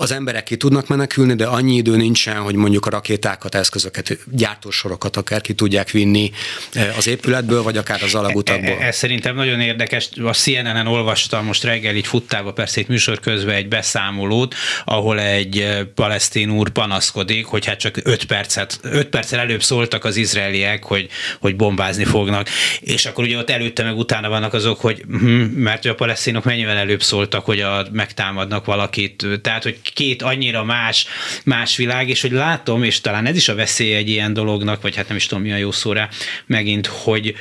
[0.00, 5.16] az emberek ki tudnak menekülni, de annyi idő nincsen, hogy mondjuk a rakétákat, eszközöket, gyártósorokat
[5.16, 6.30] akár ki tudják vinni
[6.72, 8.78] eh, az épületből, vagy akár az alagutakból.
[8.80, 10.08] Ez szerintem nagyon érdekes.
[10.24, 15.58] A CNN-en olvastam most reggel így futtába persze itt műsor közben egy beszámolót, ahol egy
[15.58, 20.84] eh, palesztin úr panaszkodik, hogy hát csak 5 percet, 5 perccel előbb szóltak az izraeliek,
[20.84, 21.08] hogy,
[21.40, 22.48] hogy bombázni fognak.
[22.80, 26.76] És akkor ugye ott előtte meg utána vannak azok, hogy hm, mert a palesztinok mennyivel
[26.76, 29.26] előbb szóltak, hogy a, megtámadnak valakit.
[29.42, 31.06] Tehát, hogy két annyira más,
[31.44, 34.96] más világ, és hogy látom, és talán ez is a veszély egy ilyen dolognak, vagy
[34.96, 36.08] hát nem is tudom mi a jó szóra,
[36.46, 37.34] megint, hogy,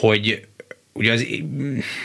[0.00, 0.42] hogy
[0.96, 1.26] ugye az,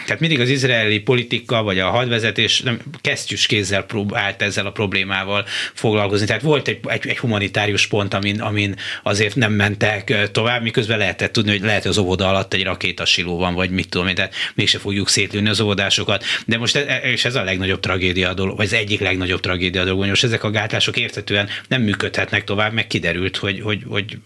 [0.05, 5.45] tehát mindig az izraeli politika, vagy a hadvezetés nem, kesztyűs kézzel próbált ezzel a problémával
[5.73, 6.25] foglalkozni.
[6.25, 11.31] Tehát volt egy, egy, egy humanitárius pont, amin, amin azért nem mentek tovább, miközben lehetett
[11.31, 14.33] tudni, hogy lehet, hogy az óvoda alatt egy rakétasiló van, vagy mit tudom én, tehát
[14.55, 16.23] mégse fogjuk szétlőni az óvodásokat.
[16.45, 19.81] De most, ez, és ez a legnagyobb tragédia a dolog, vagy az egyik legnagyobb tragédia
[19.81, 24.17] a dolog, most ezek a gátlások értetően nem működhetnek tovább, meg kiderült, hogy, hogy, hogy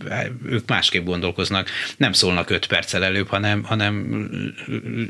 [0.49, 4.21] ők másképp gondolkoznak, nem szólnak öt perccel előbb, hanem, hanem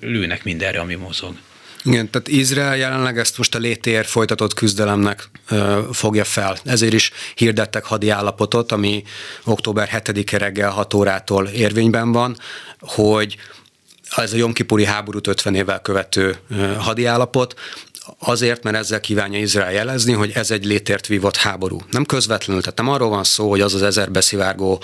[0.01, 1.35] lőnek mindenre, ami mozog.
[1.85, 6.57] Igen, tehát Izrael jelenleg ezt most a létér folytatott küzdelemnek ö, fogja fel.
[6.63, 9.03] Ezért is hirdettek hadi állapotot, ami
[9.43, 12.37] október 7-e reggel 6 órától érvényben van,
[12.79, 13.37] hogy
[14.15, 16.37] ez a Jomkipuri háborút 50 évvel követő
[16.77, 17.59] hadi állapot,
[18.19, 21.79] azért, mert ezzel kívánja Izrael jelezni, hogy ez egy létért vívott háború.
[21.91, 24.83] Nem közvetlenül, tehát nem arról van szó, hogy az az ezer beszivárgó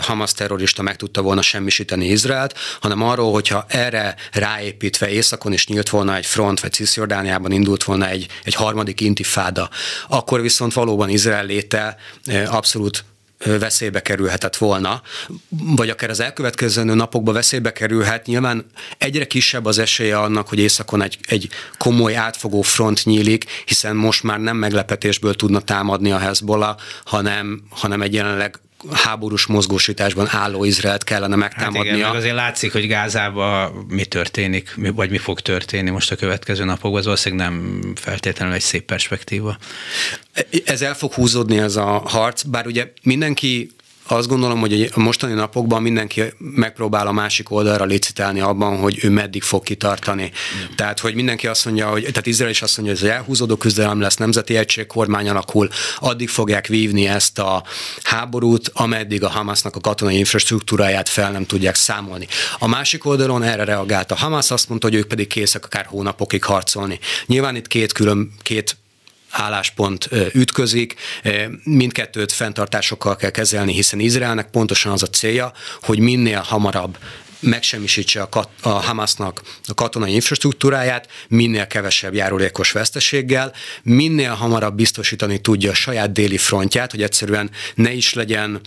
[0.00, 5.88] Hamas terrorista meg tudta volna semmisíteni Izraelt, hanem arról, hogyha erre ráépítve északon is nyílt
[5.88, 9.70] volna egy front, vagy Cisjordániában indult volna egy, egy harmadik intifáda,
[10.08, 11.96] akkor viszont valóban Izrael léte
[12.46, 13.04] abszolút
[13.44, 15.02] veszélybe kerülhetett volna,
[15.48, 18.66] vagy akár az elkövetkező napokban veszélybe kerülhet, nyilván
[18.98, 24.22] egyre kisebb az esélye annak, hogy északon egy, egy komoly átfogó front nyílik, hiszen most
[24.22, 28.60] már nem meglepetésből tudna támadni a Hezbollah, hanem, hanem egy jelenleg
[28.92, 31.84] háborús mozgósításban álló Izraelt kellene megtámadnia.
[31.84, 36.16] Hát igen, meg azért látszik, hogy Gázában mi történik, vagy mi fog történni most a
[36.16, 39.58] következő napokban, az valószínűleg nem feltétlenül egy szép perspektíva.
[40.64, 43.70] Ez el fog húzódni ez a harc, bár ugye mindenki
[44.10, 49.10] azt gondolom, hogy a mostani napokban mindenki megpróbál a másik oldalra licitálni abban, hogy ő
[49.10, 50.22] meddig fog kitartani.
[50.22, 50.74] Mm.
[50.74, 54.00] Tehát, hogy mindenki azt mondja, hogy, tehát Izrael is azt mondja, hogy ez elhúzódó küzdelem
[54.00, 55.68] lesz, nemzeti egység kormány alakul,
[55.98, 57.62] addig fogják vívni ezt a
[58.02, 62.26] háborút, ameddig a Hamasnak a katonai infrastruktúráját fel nem tudják számolni.
[62.58, 66.44] A másik oldalon erre reagált a Hamas, azt mondta, hogy ők pedig készek akár hónapokig
[66.44, 66.98] harcolni.
[67.26, 68.76] Nyilván itt két külön, két
[69.30, 70.94] álláspont ütközik,
[71.62, 76.98] mindkettőt fenntartásokkal kell kezelni, hiszen Izraelnek pontosan az a célja, hogy minél hamarabb
[77.40, 85.40] megsemmisítse a, kat, a Hamasnak a katonai infrastruktúráját, minél kevesebb járulékos veszteséggel, minél hamarabb biztosítani
[85.40, 88.60] tudja a saját déli frontját, hogy egyszerűen ne is legyen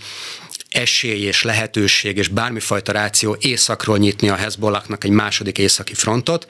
[0.72, 6.46] esély és lehetőség és bármifajta ráció északról nyitni a Hezbollahnak egy második északi frontot,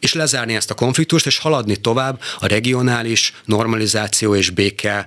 [0.00, 5.06] és lezárni ezt a konfliktust, és haladni tovább a regionális normalizáció és béke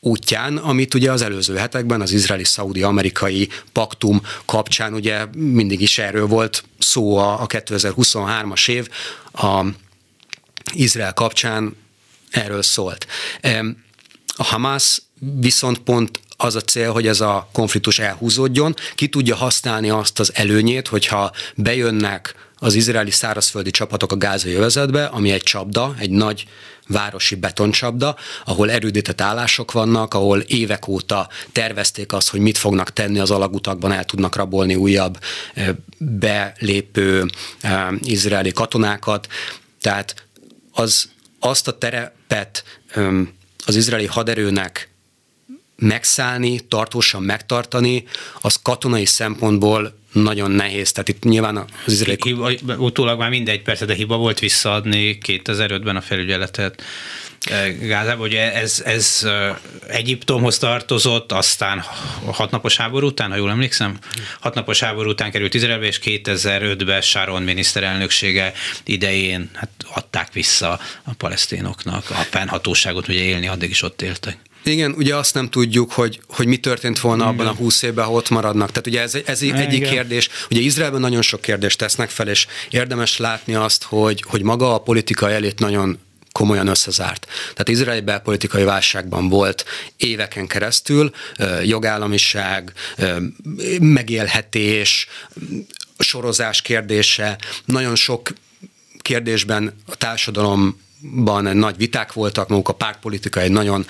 [0.00, 6.64] útján, amit ugye az előző hetekben az izraeli-szaudi-amerikai paktum kapcsán ugye mindig is erről volt
[6.78, 8.88] szó a, a 2023-as év,
[9.32, 9.64] a
[10.72, 11.76] Izrael kapcsán
[12.30, 13.06] erről szólt.
[14.36, 19.90] A Hamas viszont pont az a cél, hogy ez a konfliktus elhúzódjon, ki tudja használni
[19.90, 25.94] azt az előnyét, hogyha bejönnek az izraeli szárazföldi csapatok a gázai övezetbe, ami egy csapda,
[25.98, 26.46] egy nagy
[26.86, 33.18] városi betoncsapda, ahol erődített állások vannak, ahol évek óta tervezték azt, hogy mit fognak tenni
[33.18, 35.18] az alagutakban, el tudnak rabolni újabb
[35.98, 37.30] belépő
[38.00, 39.28] izraeli katonákat.
[39.80, 40.26] Tehát
[40.72, 41.08] az,
[41.40, 42.64] azt a terepet
[43.66, 44.89] az izraeli haderőnek
[45.80, 48.04] megszállni, tartósan megtartani,
[48.40, 50.92] az katonai szempontból nagyon nehéz.
[50.92, 51.56] Tehát itt nyilván
[51.86, 52.18] az izraeli...
[52.22, 56.82] Hiba, utólag már mindegy, persze, de hiba volt visszaadni 2005-ben a felügyeletet
[57.80, 59.26] Gázába, ugye ez, ez
[59.88, 61.84] Egyiptomhoz tartozott, aztán
[62.26, 63.98] hatnapos háború után, ha jól emlékszem,
[64.40, 68.52] hatnapos háború után került Izraelbe, és 2005-ben Sharon miniszterelnöksége
[68.84, 74.38] idején hát adták vissza a palesztinoknak a fennhatóságot, ugye élni addig is ott éltek.
[74.62, 78.12] Igen, ugye azt nem tudjuk, hogy, hogy mi történt volna abban a húsz évben, ha
[78.12, 78.68] ott maradnak.
[78.68, 79.56] Tehát ugye ez, ez Igen.
[79.56, 80.28] egyik kérdés.
[80.50, 84.78] Ugye Izraelben nagyon sok kérdést tesznek fel, és érdemes látni azt, hogy, hogy maga a
[84.78, 85.98] politika elét nagyon
[86.32, 87.26] komolyan összezárt.
[87.26, 89.64] Tehát Izrael belpolitikai válságban volt
[89.96, 91.10] éveken keresztül,
[91.64, 92.72] jogállamiság,
[93.80, 95.08] megélhetés,
[95.98, 98.32] sorozás kérdése, nagyon sok
[99.02, 99.96] kérdésben a
[101.00, 103.86] társadalomban nagy viták voltak, maguk a pártpolitika egy nagyon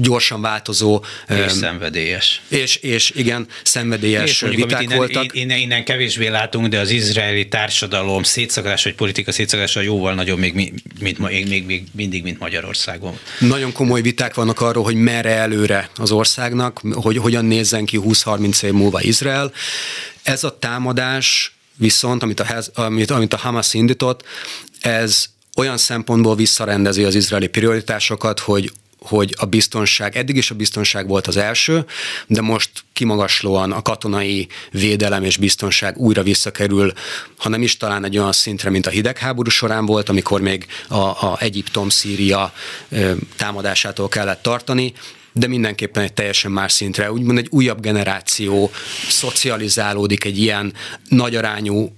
[0.00, 1.04] gyorsan változó.
[1.28, 2.40] És szenvedélyes.
[2.48, 5.36] És, és igen, szenvedélyes és mondjuk, viták innen, voltak.
[5.36, 10.54] Innen, innen kevésbé látunk, de az izraeli társadalom szétszakadás, vagy politika szétszakadása jóval nagyobb még,
[10.54, 13.18] mint, még, még, még mindig, mint Magyarországon.
[13.38, 18.62] Nagyon komoly viták vannak arról, hogy merre előre az országnak, hogy hogyan nézzen ki 20-30
[18.62, 19.52] év múlva Izrael.
[20.22, 24.24] Ez a támadás viszont, amit a, amit, amit a Hamas indított,
[24.80, 28.72] ez olyan szempontból visszarendezi az izraeli prioritásokat, hogy
[29.02, 31.84] hogy a biztonság, eddig is a biztonság volt az első,
[32.26, 36.92] de most kimagaslóan a katonai védelem és biztonság újra visszakerül,
[37.36, 40.96] ha nem is talán egy olyan szintre, mint a hidegháború során volt, amikor még a,
[40.96, 42.52] a Egyiptom-Szíria
[43.36, 44.92] támadásától kellett tartani,
[45.32, 47.12] de mindenképpen egy teljesen más szintre.
[47.12, 48.70] Úgymond egy újabb generáció
[49.08, 50.74] szocializálódik egy ilyen
[51.08, 51.96] nagyarányú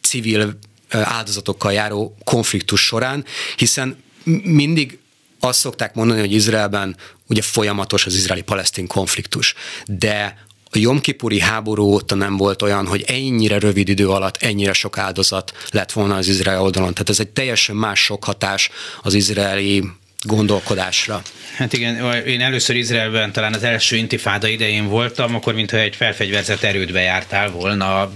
[0.00, 0.58] civil
[1.02, 3.24] áldozatokkal járó konfliktus során,
[3.56, 4.02] hiszen
[4.42, 4.98] mindig
[5.40, 9.54] azt szokták mondani, hogy Izraelben ugye folyamatos az izraeli-palesztin konfliktus,
[9.86, 14.98] de a Jomkipuri háború óta nem volt olyan, hogy ennyire rövid idő alatt ennyire sok
[14.98, 16.92] áldozat lett volna az izrael oldalon.
[16.92, 18.70] Tehát ez egy teljesen más sok hatás
[19.02, 19.84] az izraeli
[20.22, 21.22] gondolkodásra.
[21.56, 26.62] Hát igen, én először Izraelben talán az első intifáda idején voltam, akkor mintha egy felfegyverzett
[26.62, 28.12] erődbe jártál volna,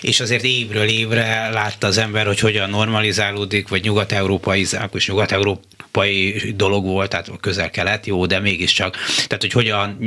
[0.00, 4.72] és azért évről évre látta az ember, hogy hogyan normalizálódik, vagy nyugat-európai, és
[5.94, 8.96] nyugat-európai dolog volt, tehát közel-kelet, jó, de mégiscsak.
[9.26, 9.98] Tehát, hogy hogyan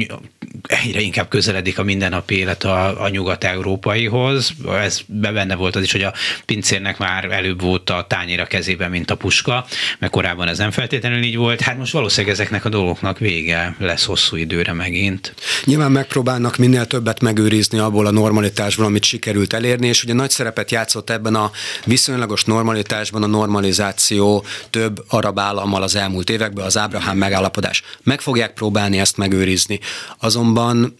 [0.63, 4.51] egyre inkább közeledik a mindennapi élet a, a nyugat-európaihoz.
[4.71, 6.13] Ez benne volt az is, hogy a
[6.45, 9.65] pincérnek már előbb volt a tányér a kezében, mint a puska,
[9.99, 11.61] mert korábban ez nem feltétlenül így volt.
[11.61, 15.33] Hát most valószínűleg ezeknek a dolgoknak vége lesz hosszú időre megint.
[15.65, 20.71] Nyilván megpróbálnak minél többet megőrizni abból a normalitásból, amit sikerült elérni, és ugye nagy szerepet
[20.71, 21.51] játszott ebben a
[21.85, 25.39] viszonylagos normalitásban a normalizáció több arab
[25.78, 27.84] állammal az elmúlt években, az Ábrahám megállapodás.
[28.03, 29.80] Meg fogják próbálni ezt megőrizni.
[30.19, 30.95] Azonban,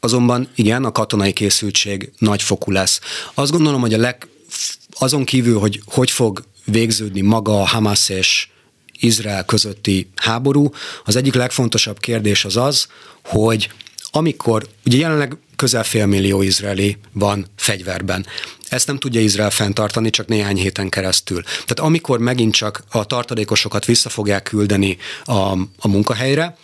[0.00, 3.00] azonban igen, a katonai készültség nagyfokú lesz.
[3.34, 4.28] Azt gondolom, hogy a leg,
[4.98, 8.48] azon kívül, hogy hogy fog végződni maga a Hamas és
[9.00, 10.70] Izrael közötti háború,
[11.04, 12.88] az egyik legfontosabb kérdés az az,
[13.24, 13.70] hogy
[14.10, 18.26] amikor, ugye jelenleg közel félmillió izraeli van fegyverben.
[18.68, 21.42] Ezt nem tudja Izrael fenntartani csak néhány héten keresztül.
[21.42, 26.56] Tehát amikor megint csak a tartalékosokat vissza fogják küldeni a, a munkahelyre,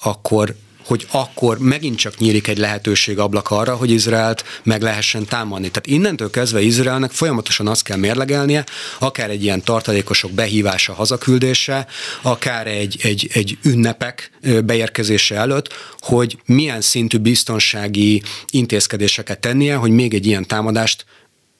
[0.00, 0.54] akkor
[0.90, 5.70] hogy akkor megint csak nyílik egy lehetőség ablak arra, hogy Izraelt meg lehessen támadni.
[5.70, 8.64] Tehát innentől kezdve Izraelnek folyamatosan azt kell mérlegelnie,
[8.98, 11.86] akár egy ilyen tartalékosok behívása, hazaküldése,
[12.22, 14.30] akár egy, egy, egy ünnepek
[14.64, 21.04] beérkezése előtt, hogy milyen szintű biztonsági intézkedéseket tennie, hogy még egy ilyen támadást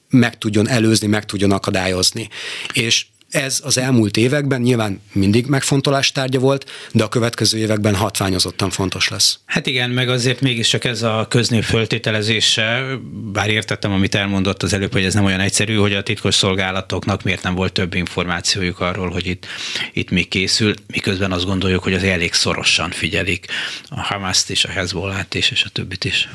[0.09, 2.29] meg tudjon előzni, meg tudjon akadályozni.
[2.73, 8.69] És ez az elmúlt években nyilván mindig megfontolás tárgya volt, de a következő években hatványozottan
[8.69, 9.39] fontos lesz.
[9.45, 12.83] Hát igen, meg azért mégiscsak ez a köznév föltételezése,
[13.31, 17.23] bár értettem, amit elmondott az előbb, hogy ez nem olyan egyszerű, hogy a titkos szolgálatoknak
[17.23, 19.45] miért nem volt több információjuk arról, hogy itt,
[19.93, 23.45] itt mi készül, miközben azt gondoljuk, hogy az elég szorosan figyelik
[23.89, 26.29] a Hamaszt és a Hezbollát is, és a többit is.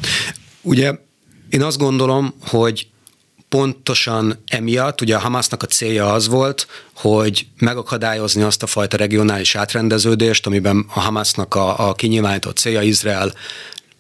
[0.63, 0.93] Ugye
[1.51, 2.87] én azt gondolom, hogy
[3.57, 9.55] pontosan emiatt, ugye a Hamasnak a célja az volt, hogy megakadályozni azt a fajta regionális
[9.55, 13.35] átrendeződést, amiben a Hamasnak a, a kinyilvánított célja Izrael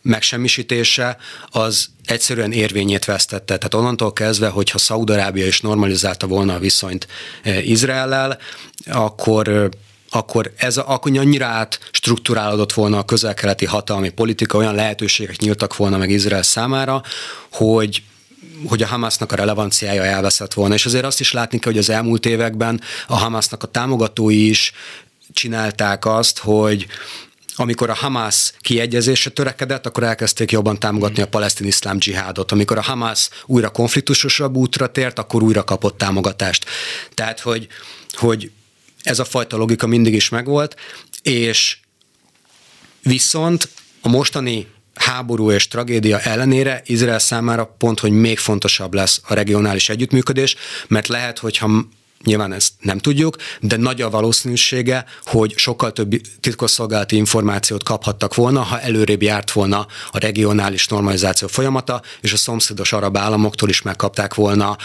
[0.02, 1.16] megsemmisítése,
[1.50, 3.56] az egyszerűen érvényét vesztette.
[3.56, 7.06] Tehát onnantól kezdve, hogyha Szaudarábia is normalizálta volna a viszonyt
[7.42, 8.38] eh, Izraellel,
[8.90, 9.68] akkor
[10.10, 15.96] akkor ez akkor annyira át struktúrálódott volna a közel-keleti hatalmi politika, olyan lehetőségek nyíltak volna
[15.96, 17.02] meg Izrael számára,
[17.52, 18.02] hogy
[18.66, 20.74] hogy a Hamasnak a relevanciája elveszett volna.
[20.74, 24.72] És azért azt is látni kell, hogy az elmúlt években a Hamasnak a támogatói is
[25.32, 26.86] csinálták azt, hogy
[27.56, 32.52] amikor a Hamas kiegyezésre törekedett, akkor elkezdték jobban támogatni a palesztin iszlám dzsihádot.
[32.52, 36.64] Amikor a Hamas újra konfliktusosabb útra tért, akkor újra kapott támogatást.
[37.14, 37.66] Tehát, hogy,
[38.12, 38.50] hogy
[39.02, 40.76] ez a fajta logika mindig is megvolt,
[41.22, 41.78] és
[43.02, 43.68] viszont
[44.00, 44.66] a mostani
[44.96, 50.56] háború és tragédia ellenére Izrael számára pont, hogy még fontosabb lesz a regionális együttműködés,
[50.88, 51.68] mert lehet, hogyha
[52.24, 58.60] Nyilván ezt nem tudjuk, de nagy a valószínűsége, hogy sokkal több titkosszolgálati információt kaphattak volna,
[58.62, 64.34] ha előrébb járt volna a regionális normalizáció folyamata, és a szomszédos arab államoktól is megkapták
[64.34, 64.76] volna,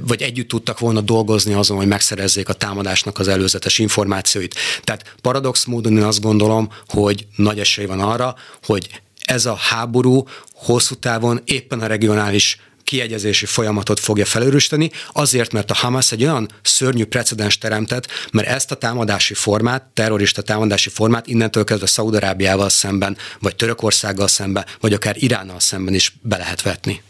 [0.00, 4.54] vagy együtt tudtak volna dolgozni azon, hogy megszerezzék a támadásnak az előzetes információit.
[4.84, 8.88] Tehát paradox módon én azt gondolom, hogy nagy esély van arra, hogy
[9.28, 15.74] ez a háború hosszú távon éppen a regionális kiegyezési folyamatot fogja felőrösíteni, azért, mert a
[15.74, 21.64] Hamas egy olyan szörnyű precedens teremtett, mert ezt a támadási formát, terrorista támadási formát innentől
[21.64, 27.02] kezdve Szaudarábiával szemben, vagy Törökországgal szemben, vagy akár Iránnal szemben is be lehet vetni.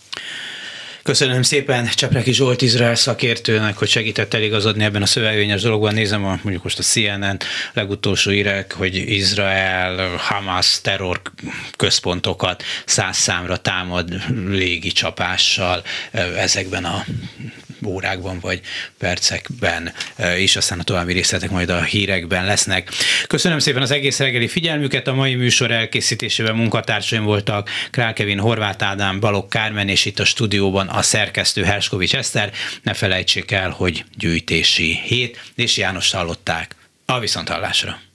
[1.09, 5.95] Köszönöm szépen Csepreki Zsolt Izrael szakértőnek, hogy segített eligazodni ebben a szövevényes dologban.
[5.95, 7.37] Nézem a, mondjuk most a CNN
[7.73, 11.21] legutolsó írek, hogy Izrael Hamas terror
[11.77, 14.09] központokat száz számra támad
[14.49, 15.83] légi csapással
[16.37, 17.05] ezekben a
[17.87, 18.61] órákban vagy
[18.99, 19.93] percekben
[20.39, 22.91] is, aztán a további részletek majd a hírekben lesznek.
[23.27, 28.85] Köszönöm szépen az egész reggeli figyelmüket, a mai műsor elkészítésében munkatársaim voltak Král Kevin, Horváth
[28.85, 32.53] Ádám, Balogh Kármen, és itt a stúdióban a szerkesztő Herskovics Eszter.
[32.83, 36.77] Ne felejtsék el, hogy gyűjtési hét, és János hallották.
[37.07, 38.08] A viszonthallásra!